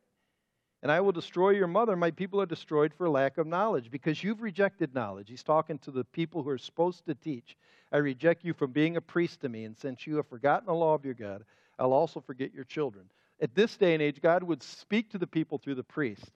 And 0.84 0.92
I 0.92 1.00
will 1.00 1.14
destroy 1.14 1.52
your 1.52 1.68
mother. 1.68 1.96
My 1.96 2.12
people 2.12 2.42
are 2.42 2.46
destroyed 2.46 2.94
for 2.94 3.10
lack 3.10 3.38
of 3.38 3.48
knowledge, 3.48 3.90
because 3.92 4.22
you've 4.22 4.42
rejected 4.42 4.94
knowledge. 4.94 5.30
He's 5.30 5.44
talking 5.44 5.78
to 5.80 5.92
the 5.92 6.04
people 6.04 6.44
who 6.44 6.50
are 6.50 6.58
supposed 6.58 7.06
to 7.06 7.16
teach. 7.16 7.56
I 7.94 7.98
reject 7.98 8.44
you 8.44 8.54
from 8.54 8.72
being 8.72 8.98
a 8.98 9.02
priest 9.02 9.40
to 9.42 9.50
me, 9.50 9.64
and 9.64 9.78
since 9.78 10.06
you 10.06 10.18
have 10.18 10.28
forgotten 10.28 10.66
the 10.66 10.74
law 10.74 10.94
of 10.94 11.06
your 11.06 11.14
God, 11.14 11.44
I'll 11.80 11.94
also 11.94 12.20
forget 12.20 12.54
your 12.54 12.64
children. 12.64 13.10
At 13.40 13.54
this 13.54 13.78
day 13.78 13.94
and 13.94 14.02
age, 14.02 14.22
God 14.22 14.44
would 14.44 14.64
speak 14.64 15.12
to 15.12 15.18
the 15.18 15.28
people 15.28 15.58
through 15.58 15.76
the 15.76 15.84
priest. 15.84 16.32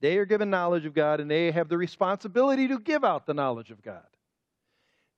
They 0.00 0.16
are 0.18 0.24
given 0.24 0.48
knowledge 0.48 0.86
of 0.86 0.94
God, 0.94 1.20
and 1.20 1.30
they 1.30 1.50
have 1.50 1.68
the 1.68 1.76
responsibility 1.76 2.68
to 2.68 2.78
give 2.78 3.04
out 3.04 3.26
the 3.26 3.34
knowledge 3.34 3.70
of 3.70 3.82
God. 3.82 4.06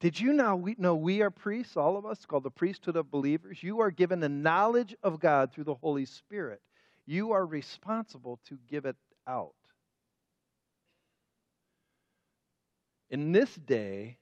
Did 0.01 0.19
you 0.19 0.33
now 0.33 0.57
we, 0.57 0.75
know 0.79 0.97
we 0.97 1.21
are 1.21 1.31
priests, 1.31 1.77
all 1.77 1.99
of 1.99 2.07
us, 2.07 2.25
called 2.25 2.45
the 2.45 2.51
priesthood 2.51 2.97
of 2.97 3.11
believers? 3.11 3.63
You 3.63 3.81
are 3.81 3.91
given 3.91 4.19
the 4.19 4.31
knowledge 4.31 4.97
of 5.03 5.21
God 5.21 5.53
through 5.53 5.65
the 5.65 5.75
Holy 5.75 6.07
Spirit. 6.07 6.63
You 7.07 7.33
are 7.33 7.45
responsible 7.45 8.41
to 8.49 8.59
give 8.69 8.87
it 8.87 8.97
out. 9.29 9.55
In 13.11 13.33
this 13.33 13.55
day, 13.55 14.17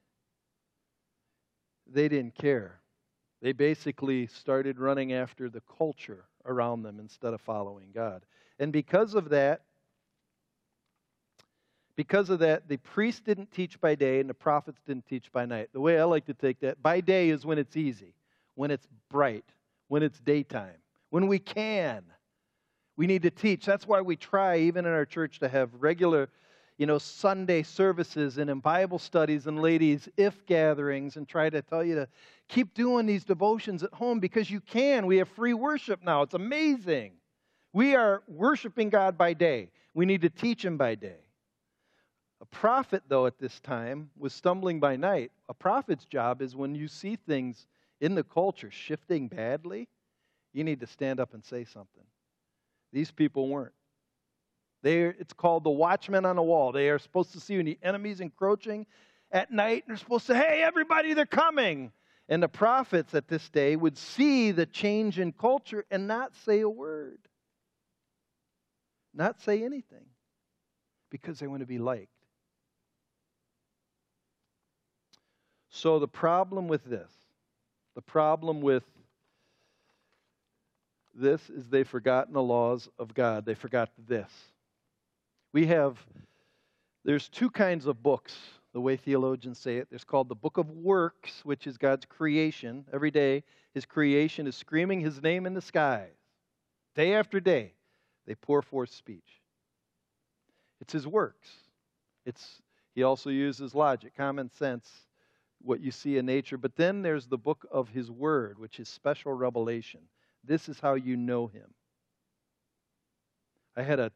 they 1.87 2.09
didn't 2.09 2.35
care. 2.35 2.81
They 3.41 3.53
basically 3.53 4.27
started 4.27 4.81
running 4.81 5.13
after 5.13 5.49
the 5.49 5.63
culture 5.79 6.28
around 6.49 6.83
them 6.83 6.99
instead 6.99 7.35
of 7.35 7.41
following 7.41 7.91
God. 7.95 8.23
And 8.59 8.73
because 8.73 9.15
of 9.15 9.29
that, 9.29 9.63
because 11.95 12.31
of 12.31 12.39
that, 12.41 12.69
the 12.69 12.77
priests 12.77 13.21
didn't 13.21 13.51
teach 13.51 13.81
by 13.81 13.95
day 13.95 14.21
and 14.21 14.31
the 14.31 14.35
prophets 14.35 14.81
didn't 14.87 15.07
teach 15.07 15.33
by 15.33 15.47
night. 15.47 15.69
The 15.73 15.81
way 15.81 15.99
I 15.99 16.05
like 16.05 16.27
to 16.27 16.35
take 16.35 16.61
that, 16.61 16.81
by 16.83 17.01
day 17.01 17.31
is 17.31 17.45
when 17.45 17.59
it's 17.59 17.77
easy, 17.77 18.15
when 18.55 18.71
it's 18.71 18.87
bright, 19.11 19.45
when 19.89 20.03
it's 20.03 20.21
daytime, 20.21 20.79
when 21.11 21.27
we 21.27 21.39
can. 21.39 22.05
We 22.97 23.07
need 23.07 23.23
to 23.23 23.31
teach. 23.31 23.65
That's 23.65 23.87
why 23.87 24.01
we 24.01 24.17
try, 24.17 24.59
even 24.59 24.85
in 24.85 24.93
our 24.93 25.07
church, 25.07 25.39
to 25.39 25.49
have 25.49 25.71
regular, 25.75 26.31
you 26.79 26.87
know, 26.87 26.99
Sunday 26.99 27.65
services 27.65 28.39
and 28.39 28.49
in 28.49 28.61
Bible 28.61 29.01
studies 29.01 29.49
and 29.49 29.61
ladies' 29.61 30.09
if 30.17 30.47
gatherings 30.47 31.17
and 31.17 31.29
try 31.29 31.51
to 31.51 31.61
tell 31.61 31.85
you 31.85 31.97
to 31.97 32.09
keep 32.47 32.73
doing 32.73 33.05
these 33.05 33.25
devotions 33.25 33.83
at 33.83 33.93
home 33.93 34.21
because 34.21 34.49
you 34.49 34.61
can. 34.61 35.07
We 35.07 35.17
have 35.19 35.29
free 35.29 35.55
worship 35.55 36.05
now. 36.05 36.23
It's 36.23 36.35
amazing. 36.35 37.15
We 37.73 37.97
are 37.97 38.23
worshiping 38.29 38.91
God 38.91 39.19
by 39.19 39.35
day. 39.35 39.71
We 39.93 40.07
need 40.07 40.23
to 40.23 40.31
teach 40.31 40.65
Him 40.65 40.77
by 40.77 40.95
day. 40.95 41.19
A 42.41 42.47
prophet, 42.47 43.03
though, 43.09 43.27
at 43.27 43.41
this 43.41 43.59
time 43.59 44.11
was 44.17 44.33
stumbling 44.33 44.79
by 44.79 44.95
night. 44.95 45.33
A 45.49 45.55
prophet's 45.55 46.05
job 46.05 46.41
is 46.41 46.55
when 46.55 46.77
you 46.77 46.87
see 46.87 47.17
things 47.17 47.67
in 48.01 48.15
the 48.15 48.23
culture 48.23 48.71
shifting 48.71 49.27
badly, 49.27 49.89
you 50.53 50.63
need 50.63 50.79
to 50.79 50.87
stand 50.87 51.19
up 51.19 51.35
and 51.35 51.45
say 51.45 51.65
something. 51.65 52.05
These 52.93 53.11
people 53.11 53.49
weren't. 53.49 53.73
They, 54.83 55.03
it's 55.03 55.33
called 55.33 55.65
the 55.65 55.71
watchman 55.71 56.25
on 56.25 56.37
the 56.37 56.43
wall. 56.43 56.73
They 56.73 56.89
are 56.89 56.99
supposed 56.99 57.33
to 57.33 57.41
see 57.41 57.57
when 57.57 57.67
the 57.67 57.79
enemy's 57.83 58.21
encroaching 58.21 58.87
at 59.33 59.51
night, 59.51 59.85
and 59.87 59.91
they're 59.91 59.97
supposed 59.97 60.27
to 60.27 60.35
say, 60.35 60.39
hey, 60.39 60.63
everybody, 60.63 61.15
they're 61.15 61.27
coming. 61.27 61.93
And 62.29 62.43
the 62.43 62.49
prophets 62.49 63.15
at 63.15 63.29
this 63.29 63.49
day 63.49 63.75
would 63.75 63.97
see 63.97 64.53
the 64.53 64.67
change 64.67 65.19
in 65.19 65.33
culture 65.33 65.85
and 65.91 66.07
not 66.07 66.35
say 66.45 66.61
a 66.61 66.69
word, 66.69 67.19
not 69.15 69.41
say 69.41 69.65
anything, 69.65 70.07
because 71.11 71.39
they 71.39 71.47
want 71.47 71.61
to 71.61 71.67
be 71.67 71.79
liked. 71.79 72.13
So, 75.71 75.99
the 75.99 76.09
problem 76.09 76.69
with 76.69 76.85
this, 76.85 77.11
the 77.95 78.03
problem 78.03 78.61
with 78.61 78.85
this 81.15 81.49
is 81.51 81.69
they've 81.69 81.87
forgotten 81.87 82.35
the 82.35 82.43
laws 82.43 82.89
of 82.99 83.15
God. 83.15 83.45
They 83.45 83.55
forgot 83.55 83.91
this. 84.07 84.31
We 85.59 85.67
have, 85.67 85.99
there's 87.05 87.29
two 87.29 87.51
kinds 87.51 87.87
of 87.87 88.01
books, 88.01 88.37
the 88.73 88.81
way 88.81 88.97
theologians 88.97 89.59
say 89.59 89.79
it. 89.79 89.89
There's 89.91 90.05
called 90.05 90.29
the 90.29 90.37
book 90.37 90.57
of 90.57 90.71
works, 90.71 91.41
which 91.45 91.67
is 91.67 91.77
God's 91.77 92.05
creation. 92.05 92.85
Every 92.93 93.11
day, 93.11 93.43
his 93.75 93.85
creation 93.85 94.47
is 94.47 94.55
screaming 94.55 95.01
his 95.01 95.21
name 95.21 95.47
in 95.47 95.55
the 95.55 95.61
skies. 95.61 96.15
Day 96.95 97.13
after 97.13 97.41
day, 97.41 97.73
they 98.25 98.37
pour 98.37 98.63
forth 98.63 98.91
speech. 98.91 99.43
It's 100.81 100.93
his 100.93 101.09
works. 101.09 101.49
It's, 102.25 102.63
he 102.95 103.03
also 103.03 103.29
uses 103.29 103.75
logic, 103.75 104.17
common 104.17 104.53
sense, 104.53 104.89
what 105.61 105.81
you 105.81 105.91
see 105.91 106.19
in 106.19 106.27
nature. 106.27 106.57
But 106.57 106.77
then 106.77 107.03
there's 107.03 107.27
the 107.27 107.37
book 107.37 107.67
of 107.73 107.89
his 107.89 108.13
word, 108.13 108.61
which 108.61 108.79
is 108.79 108.89
special 108.89 109.33
revelation. 109.33 110.03
This 110.45 110.69
is 110.69 110.79
how 110.79 110.95
you 110.95 111.17
know 111.17 111.49
him. 111.49 111.75
I 113.77 113.83
had 113.83 113.99
a 113.99 114.13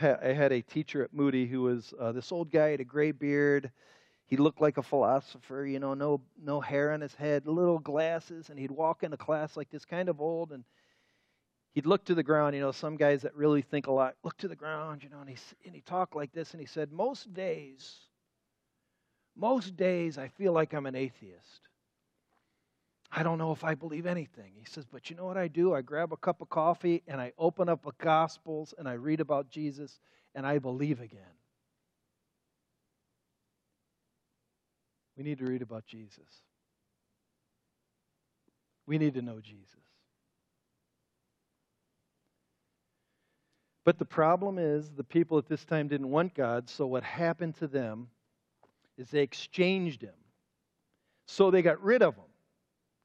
I 0.00 0.32
had 0.32 0.52
a 0.52 0.62
teacher 0.62 1.02
at 1.02 1.12
Moody 1.14 1.46
who 1.46 1.62
was 1.62 1.94
uh, 1.98 2.12
this 2.12 2.32
old 2.32 2.50
guy 2.50 2.70
had 2.70 2.80
a 2.80 2.84
gray 2.84 3.12
beard. 3.12 3.70
He 4.26 4.36
looked 4.36 4.60
like 4.60 4.76
a 4.76 4.82
philosopher, 4.82 5.64
you 5.64 5.78
know, 5.78 5.94
no 5.94 6.20
no 6.42 6.60
hair 6.60 6.92
on 6.92 7.00
his 7.00 7.14
head, 7.14 7.46
little 7.46 7.78
glasses, 7.78 8.50
and 8.50 8.58
he'd 8.58 8.70
walk 8.70 9.02
into 9.02 9.16
class 9.16 9.56
like 9.56 9.70
this, 9.70 9.84
kind 9.84 10.08
of 10.08 10.20
old, 10.20 10.52
and 10.52 10.64
he'd 11.72 11.86
look 11.86 12.04
to 12.06 12.14
the 12.14 12.22
ground. 12.22 12.54
You 12.54 12.60
know, 12.60 12.72
some 12.72 12.96
guys 12.96 13.22
that 13.22 13.34
really 13.34 13.62
think 13.62 13.86
a 13.86 13.92
lot 13.92 14.16
look 14.24 14.36
to 14.38 14.48
the 14.48 14.56
ground, 14.56 15.02
you 15.02 15.08
know, 15.08 15.20
and 15.20 15.30
he 15.30 15.36
and 15.64 15.74
he 15.74 15.80
talked 15.80 16.16
like 16.16 16.32
this, 16.32 16.52
and 16.52 16.60
he 16.60 16.66
said, 16.66 16.92
most 16.92 17.32
days 17.32 18.06
most 19.36 19.76
days 19.76 20.18
I 20.18 20.28
feel 20.28 20.52
like 20.52 20.72
I'm 20.72 20.86
an 20.86 20.96
atheist. 20.96 21.68
I 23.12 23.22
don't 23.22 23.38
know 23.38 23.52
if 23.52 23.64
I 23.64 23.74
believe 23.74 24.06
anything. 24.06 24.52
He 24.56 24.64
says, 24.64 24.84
but 24.84 25.08
you 25.08 25.16
know 25.16 25.24
what 25.24 25.36
I 25.36 25.48
do? 25.48 25.74
I 25.74 25.80
grab 25.80 26.12
a 26.12 26.16
cup 26.16 26.40
of 26.40 26.48
coffee 26.48 27.02
and 27.06 27.20
I 27.20 27.32
open 27.38 27.68
up 27.68 27.84
the 27.84 27.92
Gospels 27.98 28.74
and 28.76 28.88
I 28.88 28.94
read 28.94 29.20
about 29.20 29.48
Jesus 29.48 29.98
and 30.34 30.46
I 30.46 30.58
believe 30.58 31.00
again. 31.00 31.20
We 35.16 35.24
need 35.24 35.38
to 35.38 35.46
read 35.46 35.62
about 35.62 35.86
Jesus. 35.86 36.42
We 38.86 38.98
need 38.98 39.14
to 39.14 39.22
know 39.22 39.40
Jesus. 39.40 39.66
But 43.84 43.98
the 43.98 44.04
problem 44.04 44.58
is 44.58 44.90
the 44.90 45.04
people 45.04 45.38
at 45.38 45.46
this 45.46 45.64
time 45.64 45.88
didn't 45.88 46.10
want 46.10 46.34
God, 46.34 46.68
so 46.68 46.86
what 46.86 47.04
happened 47.04 47.54
to 47.60 47.68
them 47.68 48.08
is 48.98 49.08
they 49.08 49.20
exchanged 49.22 50.02
him. 50.02 50.14
So 51.26 51.50
they 51.50 51.62
got 51.62 51.82
rid 51.82 52.02
of 52.02 52.16
him. 52.16 52.25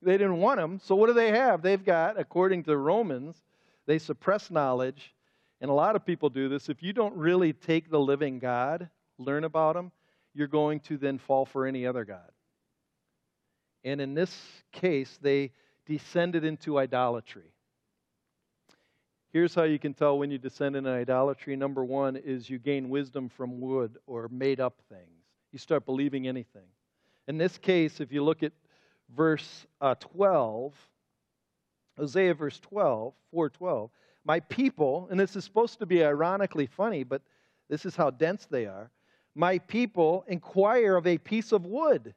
They 0.01 0.13
didn't 0.13 0.37
want 0.37 0.59
them. 0.59 0.79
So 0.83 0.95
what 0.95 1.07
do 1.07 1.13
they 1.13 1.31
have? 1.31 1.61
They've 1.61 1.83
got, 1.83 2.19
according 2.19 2.63
to 2.63 2.77
Romans, 2.77 3.41
they 3.85 3.99
suppress 3.99 4.49
knowledge. 4.49 5.13
And 5.59 5.69
a 5.69 5.73
lot 5.73 5.95
of 5.95 6.05
people 6.05 6.29
do 6.29 6.49
this. 6.49 6.69
If 6.69 6.81
you 6.81 6.91
don't 6.91 7.15
really 7.15 7.53
take 7.53 7.89
the 7.89 7.99
living 7.99 8.39
God, 8.39 8.89
learn 9.17 9.43
about 9.43 9.75
him, 9.75 9.91
you're 10.33 10.47
going 10.47 10.79
to 10.81 10.97
then 10.97 11.19
fall 11.19 11.45
for 11.45 11.67
any 11.67 11.85
other 11.85 12.03
God. 12.03 12.31
And 13.83 14.01
in 14.01 14.13
this 14.13 14.35
case, 14.71 15.19
they 15.21 15.51
descended 15.85 16.43
into 16.43 16.79
idolatry. 16.79 17.53
Here's 19.31 19.53
how 19.55 19.63
you 19.63 19.79
can 19.79 19.93
tell 19.93 20.17
when 20.17 20.31
you 20.31 20.37
descend 20.37 20.75
into 20.75 20.89
idolatry. 20.89 21.55
Number 21.55 21.85
one 21.85 22.15
is 22.15 22.49
you 22.49 22.59
gain 22.59 22.89
wisdom 22.89 23.29
from 23.29 23.61
wood 23.61 23.97
or 24.07 24.27
made 24.29 24.59
up 24.59 24.81
things 24.89 25.21
you 25.51 25.59
start 25.59 25.85
believing 25.85 26.27
anything. 26.27 26.67
In 27.27 27.37
this 27.37 27.57
case, 27.57 27.99
if 27.99 28.11
you 28.11 28.23
look 28.23 28.43
at 28.43 28.53
verse 29.15 29.65
uh, 29.79 29.95
12, 29.95 30.73
Hosea 31.97 32.33
verse 32.33 32.59
12, 32.59 33.13
412, 33.31 33.89
my 34.23 34.39
people, 34.41 35.07
and 35.09 35.19
this 35.19 35.35
is 35.35 35.43
supposed 35.43 35.79
to 35.79 35.85
be 35.85 36.03
ironically 36.03 36.67
funny, 36.67 37.03
but 37.03 37.21
this 37.69 37.85
is 37.85 37.95
how 37.95 38.09
dense 38.09 38.45
they 38.45 38.65
are. 38.65 38.91
My 39.33 39.59
people 39.59 40.25
inquire 40.27 40.95
of 40.95 41.07
a 41.07 41.17
piece 41.17 41.51
of 41.51 41.65
wood, 41.65 42.13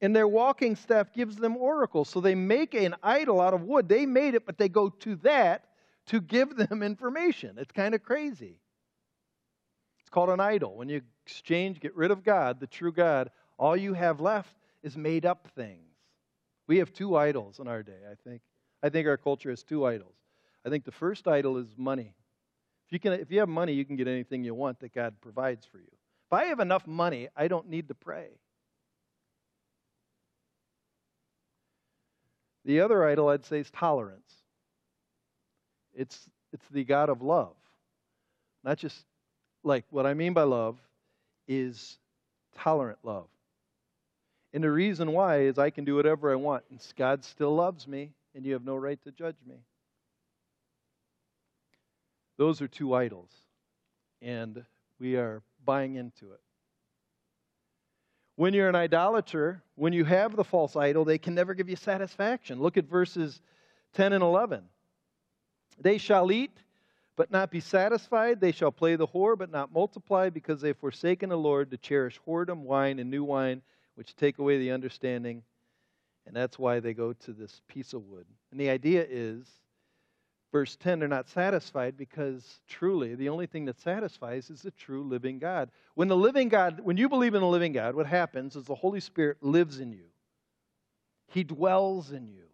and 0.00 0.14
their 0.14 0.28
walking 0.28 0.76
staff 0.76 1.12
gives 1.12 1.36
them 1.36 1.56
oracles. 1.56 2.10
So 2.10 2.20
they 2.20 2.34
make 2.34 2.74
an 2.74 2.94
idol 3.02 3.40
out 3.40 3.54
of 3.54 3.62
wood. 3.62 3.88
They 3.88 4.04
made 4.04 4.34
it, 4.34 4.44
but 4.44 4.58
they 4.58 4.68
go 4.68 4.90
to 4.90 5.16
that 5.16 5.64
to 6.06 6.20
give 6.20 6.56
them 6.56 6.82
information. 6.82 7.56
It's 7.58 7.72
kind 7.72 7.94
of 7.94 8.02
crazy. 8.02 8.60
It's 10.00 10.10
called 10.10 10.28
an 10.28 10.40
idol. 10.40 10.76
When 10.76 10.88
you 10.88 11.00
exchange, 11.24 11.80
get 11.80 11.96
rid 11.96 12.10
of 12.10 12.22
God, 12.22 12.60
the 12.60 12.66
true 12.66 12.92
God, 12.92 13.30
all 13.58 13.76
you 13.76 13.94
have 13.94 14.20
left 14.20 14.54
is 14.86 14.96
made 14.96 15.26
up 15.26 15.48
things. 15.56 15.80
We 16.68 16.78
have 16.78 16.92
two 16.92 17.16
idols 17.16 17.58
in 17.58 17.66
our 17.66 17.82
day, 17.82 17.98
I 18.08 18.14
think. 18.28 18.40
I 18.84 18.88
think 18.88 19.08
our 19.08 19.16
culture 19.16 19.50
has 19.50 19.64
two 19.64 19.84
idols. 19.84 20.14
I 20.64 20.68
think 20.68 20.84
the 20.84 20.92
first 20.92 21.26
idol 21.26 21.56
is 21.56 21.66
money. 21.76 22.14
If 22.86 22.92
you, 22.92 23.00
can, 23.00 23.12
if 23.14 23.32
you 23.32 23.40
have 23.40 23.48
money, 23.48 23.72
you 23.72 23.84
can 23.84 23.96
get 23.96 24.06
anything 24.06 24.44
you 24.44 24.54
want 24.54 24.78
that 24.80 24.94
God 24.94 25.14
provides 25.20 25.66
for 25.66 25.78
you. 25.78 25.90
If 26.28 26.32
I 26.32 26.44
have 26.44 26.60
enough 26.60 26.86
money, 26.86 27.28
I 27.36 27.48
don't 27.48 27.68
need 27.68 27.88
to 27.88 27.94
pray. 27.94 28.28
The 32.64 32.80
other 32.80 33.04
idol 33.08 33.28
I'd 33.28 33.44
say 33.44 33.58
is 33.58 33.70
tolerance. 33.70 34.32
It's, 35.94 36.28
it's 36.52 36.66
the 36.68 36.84
God 36.84 37.08
of 37.08 37.22
love. 37.22 37.56
Not 38.62 38.78
just 38.78 39.04
like 39.64 39.84
what 39.90 40.06
I 40.06 40.14
mean 40.14 40.32
by 40.32 40.44
love 40.44 40.78
is 41.48 41.98
tolerant 42.56 42.98
love. 43.02 43.26
And 44.52 44.64
the 44.64 44.70
reason 44.70 45.12
why 45.12 45.40
is 45.40 45.58
I 45.58 45.70
can 45.70 45.84
do 45.84 45.96
whatever 45.96 46.32
I 46.32 46.36
want, 46.36 46.64
and 46.70 46.80
God 46.96 47.24
still 47.24 47.54
loves 47.54 47.86
me, 47.86 48.12
and 48.34 48.44
you 48.44 48.54
have 48.54 48.64
no 48.64 48.76
right 48.76 49.02
to 49.04 49.10
judge 49.10 49.36
me. 49.46 49.56
Those 52.38 52.60
are 52.60 52.68
two 52.68 52.94
idols, 52.94 53.30
and 54.22 54.64
we 54.98 55.16
are 55.16 55.42
buying 55.64 55.96
into 55.96 56.32
it. 56.32 56.40
When 58.36 58.52
you're 58.52 58.68
an 58.68 58.74
idolater, 58.74 59.62
when 59.74 59.94
you 59.94 60.04
have 60.04 60.36
the 60.36 60.44
false 60.44 60.76
idol, 60.76 61.04
they 61.04 61.18
can 61.18 61.34
never 61.34 61.54
give 61.54 61.70
you 61.70 61.76
satisfaction. 61.76 62.60
Look 62.60 62.76
at 62.76 62.84
verses 62.84 63.40
10 63.94 64.12
and 64.12 64.22
11. 64.22 64.64
They 65.80 65.96
shall 65.96 66.30
eat, 66.30 66.56
but 67.16 67.30
not 67.30 67.50
be 67.50 67.60
satisfied. 67.60 68.40
They 68.40 68.52
shall 68.52 68.72
play 68.72 68.96
the 68.96 69.06
whore, 69.06 69.38
but 69.38 69.50
not 69.50 69.72
multiply, 69.72 70.28
because 70.28 70.60
they've 70.60 70.76
forsaken 70.76 71.30
the 71.30 71.38
Lord 71.38 71.70
to 71.70 71.78
cherish 71.78 72.20
whoredom, 72.26 72.60
wine, 72.60 72.98
and 72.98 73.10
new 73.10 73.24
wine, 73.24 73.62
which 73.96 74.14
take 74.14 74.38
away 74.38 74.58
the 74.58 74.70
understanding. 74.70 75.42
And 76.26 76.34
that's 76.34 76.58
why 76.58 76.80
they 76.80 76.94
go 76.94 77.12
to 77.12 77.32
this 77.32 77.60
piece 77.68 77.92
of 77.92 78.06
wood. 78.06 78.26
And 78.50 78.60
the 78.60 78.70
idea 78.70 79.04
is 79.08 79.46
verse 80.52 80.76
10 80.76 81.00
they're 81.00 81.08
not 81.08 81.28
satisfied 81.28 81.96
because 81.96 82.60
truly 82.68 83.14
the 83.14 83.28
only 83.28 83.46
thing 83.46 83.64
that 83.66 83.78
satisfies 83.80 84.48
is 84.50 84.62
the 84.62 84.70
true 84.70 85.02
living 85.02 85.38
God. 85.38 85.70
When 85.94 86.08
the 86.08 86.16
living 86.16 86.48
God, 86.48 86.80
when 86.82 86.96
you 86.96 87.08
believe 87.08 87.34
in 87.34 87.40
the 87.40 87.46
living 87.46 87.72
God, 87.72 87.94
what 87.94 88.06
happens 88.06 88.56
is 88.56 88.64
the 88.64 88.74
Holy 88.74 89.00
Spirit 89.00 89.38
lives 89.42 89.80
in 89.80 89.92
you, 89.92 90.06
He 91.28 91.44
dwells 91.44 92.12
in 92.12 92.28
you. 92.28 92.44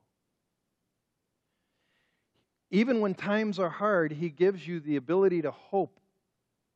Even 2.71 3.01
when 3.01 3.15
times 3.15 3.59
are 3.59 3.69
hard, 3.69 4.13
He 4.13 4.31
gives 4.31 4.67
you 4.67 4.81
the 4.81 4.97
ability 4.97 5.43
to 5.43 5.51
hope 5.51 6.01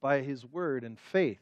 by 0.00 0.20
His 0.20 0.44
word 0.44 0.85
and 0.85 0.98
faith. 0.98 1.40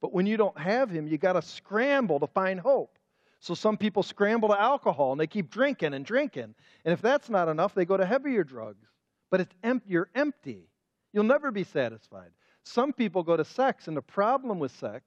But 0.00 0.12
when 0.12 0.26
you 0.26 0.36
don't 0.36 0.58
have 0.58 0.90
Him, 0.90 1.06
you 1.08 1.18
got 1.18 1.34
to 1.34 1.42
scramble 1.42 2.20
to 2.20 2.26
find 2.26 2.60
hope. 2.60 2.98
So 3.40 3.54
some 3.54 3.76
people 3.76 4.02
scramble 4.02 4.48
to 4.48 4.60
alcohol 4.60 5.12
and 5.12 5.20
they 5.20 5.26
keep 5.26 5.50
drinking 5.50 5.94
and 5.94 6.04
drinking. 6.04 6.54
And 6.84 6.92
if 6.92 7.00
that's 7.00 7.30
not 7.30 7.48
enough, 7.48 7.74
they 7.74 7.84
go 7.84 7.96
to 7.96 8.04
heavier 8.04 8.44
drugs. 8.44 8.88
But 9.30 9.40
it's 9.40 9.54
em- 9.62 9.82
you're 9.86 10.10
empty. 10.14 10.68
You'll 11.12 11.24
never 11.24 11.50
be 11.50 11.64
satisfied. 11.64 12.30
Some 12.64 12.92
people 12.92 13.22
go 13.22 13.36
to 13.36 13.44
sex, 13.44 13.88
and 13.88 13.96
the 13.96 14.02
problem 14.02 14.58
with 14.58 14.72
sex 14.72 15.04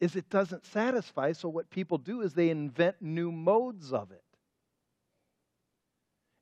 is 0.00 0.16
it 0.16 0.28
doesn't 0.30 0.66
satisfy. 0.66 1.32
So 1.32 1.48
what 1.48 1.70
people 1.70 1.98
do 1.98 2.22
is 2.22 2.34
they 2.34 2.50
invent 2.50 2.96
new 3.00 3.30
modes 3.30 3.92
of 3.92 4.10
it. 4.10 4.22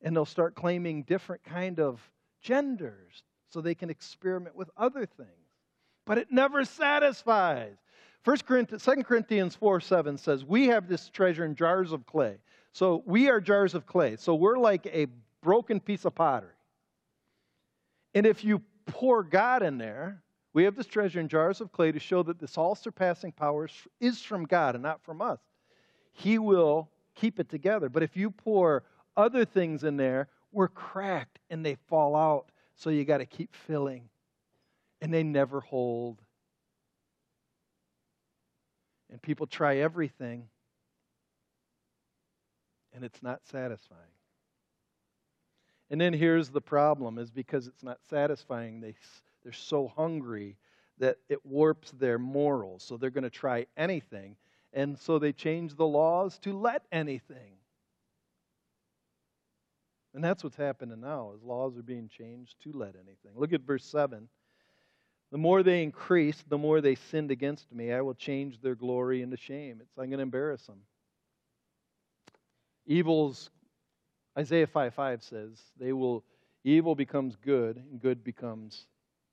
And 0.01 0.15
they'll 0.15 0.25
start 0.25 0.55
claiming 0.55 1.03
different 1.03 1.43
kind 1.45 1.81
of 1.81 2.01
genders 2.41 3.23
so 3.51 3.61
they 3.61 3.75
can 3.75 3.91
experiment 3.91 4.55
with 4.55 4.71
other 4.77 5.07
things. 5.07 5.31
But 6.09 6.17
it 6.17 6.33
never 6.33 6.65
satisfies. 6.65 7.77
1 8.25 8.39
Corinthians, 8.39 8.83
2 8.83 9.03
Corinthians 9.05 9.55
4 9.55 9.79
7 9.79 10.17
says, 10.17 10.43
We 10.43 10.69
have 10.69 10.89
this 10.89 11.11
treasure 11.11 11.45
in 11.45 11.55
jars 11.55 11.93
of 11.93 12.07
clay. 12.07 12.39
So 12.73 13.03
we 13.05 13.29
are 13.29 13.43
jars 13.43 13.75
of 13.75 13.85
clay. 13.85 14.17
So 14.17 14.35
we're 14.35 14.57
like 14.57 14.87
a 14.87 15.09
broken 15.43 15.81
piece 15.81 16.07
of 16.07 16.15
pottery. 16.15 16.49
And 18.15 18.27
if 18.27 18.43
you 18.43 18.63
pour 18.87 19.23
God 19.23 19.63
in 19.63 19.77
there, 19.77 20.23
we 20.55 20.65
have 20.65 20.77
this 20.77 20.87
treasure 20.87 21.21
in 21.21 21.29
jars 21.29 21.61
of 21.61 21.73
clay 21.73 21.93
to 21.93 22.01
show 22.01 22.23
that 22.23 22.39
this 22.39 22.57
all 22.57 22.75
surpassing 22.75 23.33
power 23.33 23.69
is 24.01 24.23
from 24.23 24.47
God 24.47 24.77
and 24.77 24.83
not 24.83 25.03
from 25.05 25.21
us. 25.21 25.41
He 26.13 26.39
will 26.39 26.89
keep 27.17 27.39
it 27.39 27.51
together. 27.51 27.91
But 27.91 28.03
if 28.03 28.17
you 28.17 28.31
pour 28.31 28.83
other 29.15 29.45
things 29.45 29.85
in 29.85 29.99
there, 29.99 30.29
we're 30.53 30.69
cracked 30.69 31.39
and 31.51 31.63
they 31.63 31.77
fall 31.87 32.17
out. 32.17 32.47
So 32.77 32.89
you 32.89 33.05
got 33.05 33.19
to 33.19 33.27
keep 33.27 33.55
filling. 33.55 34.09
And 35.01 35.15
they 35.15 35.23
never 35.23 35.61
hold 35.61 36.21
and 39.11 39.21
people 39.23 39.47
try 39.47 39.79
everything, 39.79 40.49
and 42.93 43.05
it's 43.05 43.23
not 43.23 43.47
satisfying. 43.47 44.01
And 45.91 46.01
then 46.01 46.13
here's 46.13 46.51
the 46.51 46.61
problem 46.61 47.19
is 47.19 47.31
because 47.31 47.67
it's 47.67 47.83
not 47.83 47.99
satisfying, 48.11 48.81
they, 48.81 48.95
they're 49.43 49.53
so 49.53 49.89
hungry 49.97 50.57
that 50.99 51.17
it 51.29 51.45
warps 51.47 51.93
their 51.93 52.19
morals. 52.19 52.83
So 52.83 52.97
they're 52.97 53.09
going 53.09 53.25
to 53.25 53.31
try 53.31 53.67
anything. 53.77 54.37
And 54.75 54.99
so 54.99 55.19
they 55.19 55.33
change 55.33 55.77
the 55.77 55.87
laws 55.87 56.39
to 56.41 56.53
let 56.53 56.83
anything. 56.93 57.55
And 60.13 60.23
that's 60.23 60.45
what's 60.45 60.57
happening 60.57 61.01
now, 61.01 61.33
is 61.35 61.43
laws 61.43 61.79
are 61.79 61.83
being 61.83 62.09
changed 62.09 62.57
to 62.65 62.73
let 62.73 62.95
anything. 62.97 63.33
Look 63.35 63.55
at 63.55 63.63
verse 63.63 63.85
7. 63.85 64.29
The 65.31 65.39
more 65.39 65.63
they 65.63 65.83
increased, 65.83 66.49
the 66.49 66.59
more 66.59 66.81
they 66.81 66.95
sinned 66.95 67.31
against 67.31 67.71
me. 67.73 67.93
I 67.93 68.01
will 68.01 68.15
change 68.15 68.61
their 68.61 68.75
glory 68.75 69.23
into 69.23 69.37
shame. 69.37 69.79
It's, 69.83 69.99
I'm 69.99 70.07
going 70.07 70.19
to 70.19 70.23
embarrass 70.23 70.65
them. 70.67 70.81
Evils, 72.87 73.51
Isaiah 74.39 74.67
5 74.67 74.95
5 74.95 75.23
says, 75.23 75.61
they 75.79 75.93
will, 75.93 76.25
evil 76.65 76.95
becomes 76.95 77.37
good, 77.37 77.77
and 77.77 78.01
good 78.01 78.25
becomes 78.25 78.87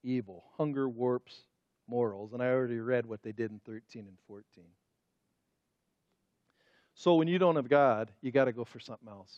evil. 0.03 0.43
Hunger 0.57 0.89
warps 0.89 1.43
morals. 1.87 2.33
And 2.33 2.43
I 2.43 2.47
already 2.47 2.79
read 2.79 3.05
what 3.05 3.23
they 3.23 3.31
did 3.31 3.51
in 3.51 3.61
13 3.65 4.05
and 4.07 4.17
14. 4.27 4.65
So 6.95 7.15
when 7.15 7.27
you 7.27 7.37
don't 7.37 7.55
have 7.55 7.69
God, 7.69 8.11
you 8.21 8.31
got 8.31 8.45
to 8.45 8.53
go 8.53 8.65
for 8.65 8.79
something 8.79 9.07
else. 9.07 9.33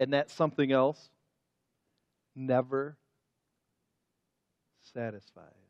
And 0.00 0.12
that 0.12 0.30
something 0.30 0.70
else 0.72 1.10
never 2.34 2.96
satisfies. 4.94 5.67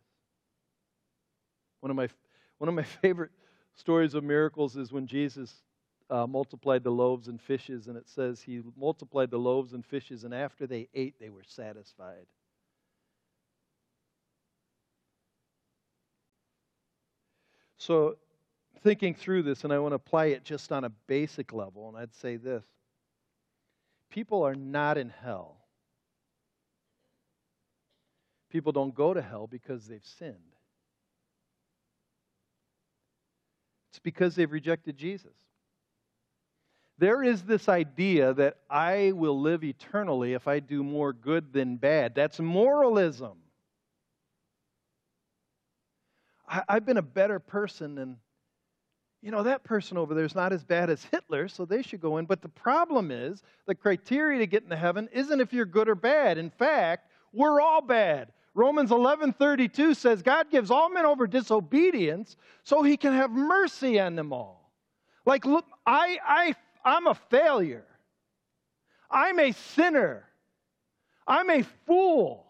One 1.81 1.91
of 1.91 1.97
my, 1.97 2.09
one 2.59 2.69
of 2.69 2.75
my 2.75 2.83
favorite 2.83 3.31
stories 3.75 4.14
of 4.14 4.25
miracles 4.25 4.77
is 4.77 4.93
when 4.93 5.07
Jesus 5.07 5.62
uh, 6.11 6.27
multiplied 6.27 6.83
the 6.83 6.91
loaves 6.91 7.29
and 7.29 7.41
fishes, 7.41 7.87
and 7.87 7.97
it 7.97 8.09
says 8.09 8.41
he 8.41 8.62
multiplied 8.77 9.31
the 9.31 9.38
loaves 9.38 9.73
and 9.73 9.85
fishes, 9.85 10.25
and 10.25 10.35
after 10.35 10.67
they 10.67 10.88
ate, 10.95 11.14
they 11.21 11.29
were 11.29 11.45
satisfied. 11.47 12.27
So, 17.77 18.17
thinking 18.83 19.14
through 19.14 19.45
this, 19.45 19.64
and 19.64 19.73
I 19.73 19.79
want 19.79 19.93
to 19.93 19.97
apply 19.97 20.27
it 20.27 20.45
just 20.45 20.73
on 20.73 20.85
a 20.85 20.91
basic 21.07 21.53
level, 21.53 21.88
and 21.88 21.97
I'd 21.97 22.14
say 22.14 22.37
this 22.37 22.64
people 24.11 24.43
are 24.43 24.55
not 24.55 24.99
in 24.99 25.11
hell. 25.11 25.57
People 28.51 28.73
don't 28.73 28.95
go 28.95 29.12
to 29.12 29.21
hell 29.21 29.47
because 29.47 29.87
they've 29.87 30.05
sinned. 30.05 30.58
It's 33.98 34.04
because 34.04 34.37
they've 34.37 34.52
rejected 34.52 34.96
Jesus. 34.96 35.32
There 36.98 37.24
is 37.24 37.42
this 37.42 37.68
idea 37.68 38.32
that 38.34 38.58
I 38.70 39.11
will 39.11 39.40
live 39.40 39.64
eternally 39.64 40.34
if 40.34 40.46
I 40.46 40.61
do 40.61 40.84
more 40.84 41.12
good 41.12 41.52
than 41.52 41.78
bad. 41.78 42.14
That's 42.14 42.38
moralism. 42.38 43.38
I, 46.48 46.62
have 46.68 46.87
been 46.87 46.98
a 46.98 47.02
better 47.02 47.40
person 47.40 47.96
than, 47.96 48.18
you 49.20 49.32
know, 49.32 49.42
that 49.42 49.64
person 49.64 49.98
over 49.98 50.14
there 50.14 50.24
is 50.24 50.37
not 50.37 50.52
as 50.52 50.62
bad 50.62 50.90
as 50.90 51.02
Hitler, 51.02 51.48
so 51.48 51.64
they 51.64 51.82
should 51.82 52.00
go 52.00 52.18
in. 52.18 52.26
But 52.26 52.40
the 52.40 52.48
problem 52.48 53.11
is 53.11 53.42
the 53.66 53.74
criteria 53.74 54.38
to 54.38 54.46
get 54.46 54.62
into 54.62 54.76
heaven 54.76 55.08
isn't 55.12 55.40
if 55.40 55.52
you're 55.52 55.66
good 55.66 55.88
or 55.88 55.96
bad. 55.96 56.38
In 56.38 56.50
fact, 56.50 57.11
we're 57.32 57.61
all 57.61 57.80
bad. 57.80 58.30
Romans 58.59 58.90
11:32 58.90 59.94
says 59.94 60.21
God 60.21 60.51
gives 60.51 60.73
all 60.73 60.90
men 60.90 61.07
over 61.07 61.29
disobedience 61.29 62.37
so 62.64 62.83
he 62.83 62.97
can 62.97 63.12
have 63.12 63.31
mercy 63.31 64.01
on 64.01 64.16
them 64.16 64.33
all. 64.33 64.73
Like 65.25 65.44
look, 65.44 65.64
I 65.87 66.18
I 66.27 66.55
I'm 66.85 67.07
a 67.07 67.14
failure. 67.14 67.87
I'm 69.09 69.39
a 69.39 69.53
sinner. 69.53 70.24
I'm 71.24 71.49
a 71.51 71.62
fool. 71.87 72.47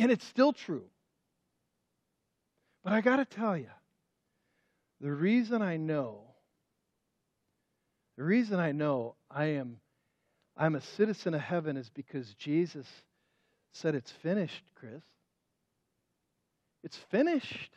And 0.00 0.10
it's 0.10 0.24
still 0.24 0.52
true. 0.52 0.86
But 2.82 2.94
I 2.94 3.02
got 3.02 3.16
to 3.16 3.24
tell 3.24 3.56
you, 3.56 3.70
the 5.00 5.12
reason 5.12 5.62
I 5.62 5.76
know, 5.76 6.22
the 8.16 8.24
reason 8.24 8.58
I 8.58 8.72
know 8.72 9.14
I 9.30 9.44
am 9.44 9.78
I'm 10.56 10.74
a 10.74 10.80
citizen 10.80 11.34
of 11.34 11.40
heaven 11.40 11.76
is 11.76 11.88
because 11.88 12.34
Jesus 12.34 12.88
said, 13.72 13.94
It's 13.94 14.10
finished, 14.10 14.64
Chris. 14.74 15.02
It's 16.82 16.96
finished. 16.96 17.72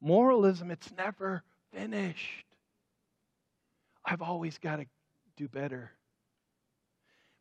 Moralism, 0.00 0.70
it's 0.70 0.90
never 0.96 1.42
finished. 1.72 2.44
I've 4.04 4.22
always 4.22 4.58
got 4.58 4.76
to 4.76 4.86
do 5.36 5.48
better. 5.48 5.92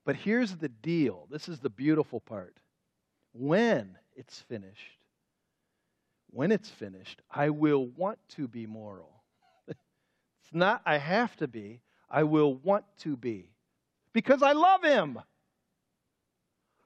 But 0.05 0.15
here's 0.15 0.55
the 0.55 0.69
deal 0.69 1.27
this 1.29 1.47
is 1.47 1.59
the 1.59 1.69
beautiful 1.69 2.19
part. 2.19 2.55
When 3.33 3.97
it's 4.15 4.39
finished, 4.41 4.99
when 6.29 6.51
it's 6.51 6.69
finished, 6.69 7.21
I 7.29 7.49
will 7.49 7.87
want 7.87 8.17
to 8.35 8.47
be 8.47 8.65
moral. 8.65 9.23
It's 10.43 10.53
not, 10.53 10.81
I 10.85 10.97
have 10.97 11.35
to 11.37 11.47
be, 11.47 11.81
I 12.09 12.23
will 12.23 12.55
want 12.55 12.83
to 12.99 13.15
be. 13.15 13.50
Because 14.13 14.43
I 14.43 14.51
love 14.51 14.83
him. 14.83 15.19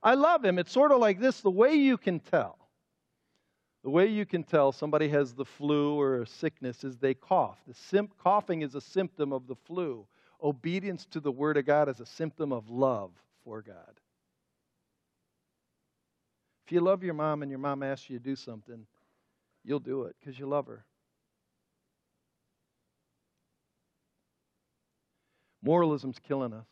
I 0.03 0.13
love 0.13 0.45
him. 0.45 0.59
It's 0.59 0.71
sort 0.71 0.91
of 0.91 0.99
like 0.99 1.19
this 1.19 1.41
the 1.41 1.49
way 1.49 1.73
you 1.73 1.97
can 1.97 2.19
tell. 2.19 2.57
The 3.83 3.89
way 3.89 4.07
you 4.07 4.25
can 4.25 4.43
tell 4.43 4.71
somebody 4.71 5.09
has 5.09 5.33
the 5.33 5.45
flu 5.45 5.99
or 5.99 6.21
a 6.21 6.27
sickness 6.27 6.83
is 6.83 6.97
they 6.97 7.13
cough. 7.13 7.59
The 7.67 7.73
sim- 7.73 8.09
coughing 8.23 8.61
is 8.61 8.75
a 8.75 8.81
symptom 8.81 9.31
of 9.31 9.47
the 9.47 9.55
flu. 9.55 10.07
Obedience 10.41 11.05
to 11.11 11.19
the 11.19 11.31
Word 11.31 11.57
of 11.57 11.65
God 11.65 11.89
is 11.89 11.99
a 11.99 12.05
symptom 12.05 12.51
of 12.51 12.69
love 12.69 13.11
for 13.43 13.61
God. 13.61 13.99
If 16.65 16.71
you 16.71 16.81
love 16.81 17.03
your 17.03 17.13
mom 17.13 17.43
and 17.43 17.51
your 17.51 17.59
mom 17.59 17.83
asks 17.83 18.09
you 18.09 18.17
to 18.17 18.23
do 18.23 18.35
something, 18.35 18.87
you'll 19.63 19.79
do 19.79 20.03
it 20.03 20.15
because 20.19 20.39
you 20.39 20.47
love 20.47 20.65
her. 20.65 20.83
Moralism's 25.61 26.17
killing 26.19 26.53
us. 26.53 26.65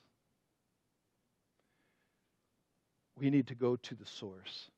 We 3.24 3.30
need 3.30 3.48
to 3.48 3.56
go 3.56 3.78
to 3.78 3.96
the 3.96 4.06
source. 4.06 4.70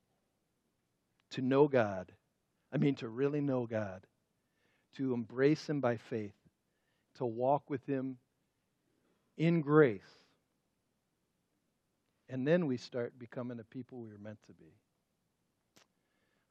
To 1.32 1.42
know 1.42 1.66
God. 1.66 2.12
I 2.72 2.76
mean, 2.76 2.94
to 2.96 3.08
really 3.08 3.40
know 3.40 3.66
God. 3.66 4.06
To 4.98 5.14
embrace 5.14 5.68
Him 5.68 5.80
by 5.80 5.96
faith. 5.96 6.36
To 7.16 7.26
walk 7.26 7.68
with 7.68 7.84
Him 7.86 8.18
in 9.36 9.62
grace. 9.62 10.00
And 12.28 12.46
then 12.46 12.68
we 12.68 12.76
start 12.76 13.18
becoming 13.18 13.56
the 13.56 13.64
people 13.64 13.98
we 13.98 14.10
were 14.10 14.18
meant 14.18 14.38
to 14.46 14.52
be. 14.52 14.72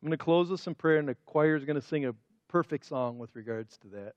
I'm 0.04 0.10
going 0.10 0.18
to 0.18 0.22
close 0.22 0.50
this 0.50 0.68
in 0.68 0.76
prayer, 0.76 0.98
and 0.98 1.08
the 1.08 1.16
choir 1.26 1.56
is 1.56 1.64
going 1.64 1.80
to 1.80 1.88
sing 1.88 2.08
a 2.08 2.14
perfect 2.50 2.88
song 2.88 3.20
with 3.20 3.34
regards 3.38 3.78
to 3.78 3.88
that. 3.94 4.16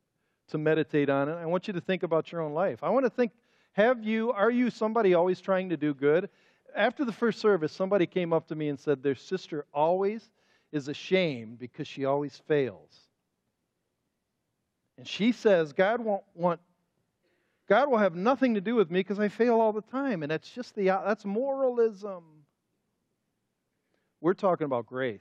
To 0.48 0.58
meditate 0.58 1.10
on 1.10 1.28
it. 1.28 1.34
I 1.34 1.46
want 1.46 1.68
you 1.68 1.74
to 1.74 1.80
think 1.80 2.02
about 2.02 2.32
your 2.32 2.40
own 2.40 2.54
life. 2.54 2.82
I 2.82 2.90
want 2.90 3.06
to 3.06 3.10
think 3.10 3.30
have 3.78 4.02
you, 4.02 4.32
are 4.32 4.50
you 4.50 4.70
somebody 4.70 5.14
always 5.14 5.40
trying 5.40 5.68
to 5.68 5.76
do 5.76 5.94
good? 5.94 6.30
After 6.76 7.04
the 7.04 7.12
first 7.12 7.40
service, 7.40 7.72
somebody 7.72 8.06
came 8.06 8.32
up 8.32 8.48
to 8.48 8.54
me 8.54 8.68
and 8.68 8.78
said 8.78 9.02
their 9.02 9.14
sister 9.14 9.64
always 9.72 10.28
is 10.72 10.88
ashamed 10.88 11.58
because 11.58 11.88
she 11.88 12.04
always 12.04 12.36
fails. 12.46 13.08
And 14.96 15.06
she 15.06 15.32
says, 15.32 15.72
God 15.72 16.00
won't 16.00 16.24
want 16.34 16.60
God 17.68 17.90
will 17.90 17.98
have 17.98 18.14
nothing 18.14 18.54
to 18.54 18.62
do 18.62 18.74
with 18.74 18.90
me 18.90 19.00
because 19.00 19.20
I 19.20 19.28
fail 19.28 19.60
all 19.60 19.72
the 19.72 19.82
time. 19.82 20.22
And 20.22 20.30
that's 20.30 20.48
just 20.50 20.74
the 20.74 20.86
that's 20.86 21.24
moralism. 21.24 22.24
We're 24.20 24.34
talking 24.34 24.64
about 24.64 24.86
grace. 24.86 25.20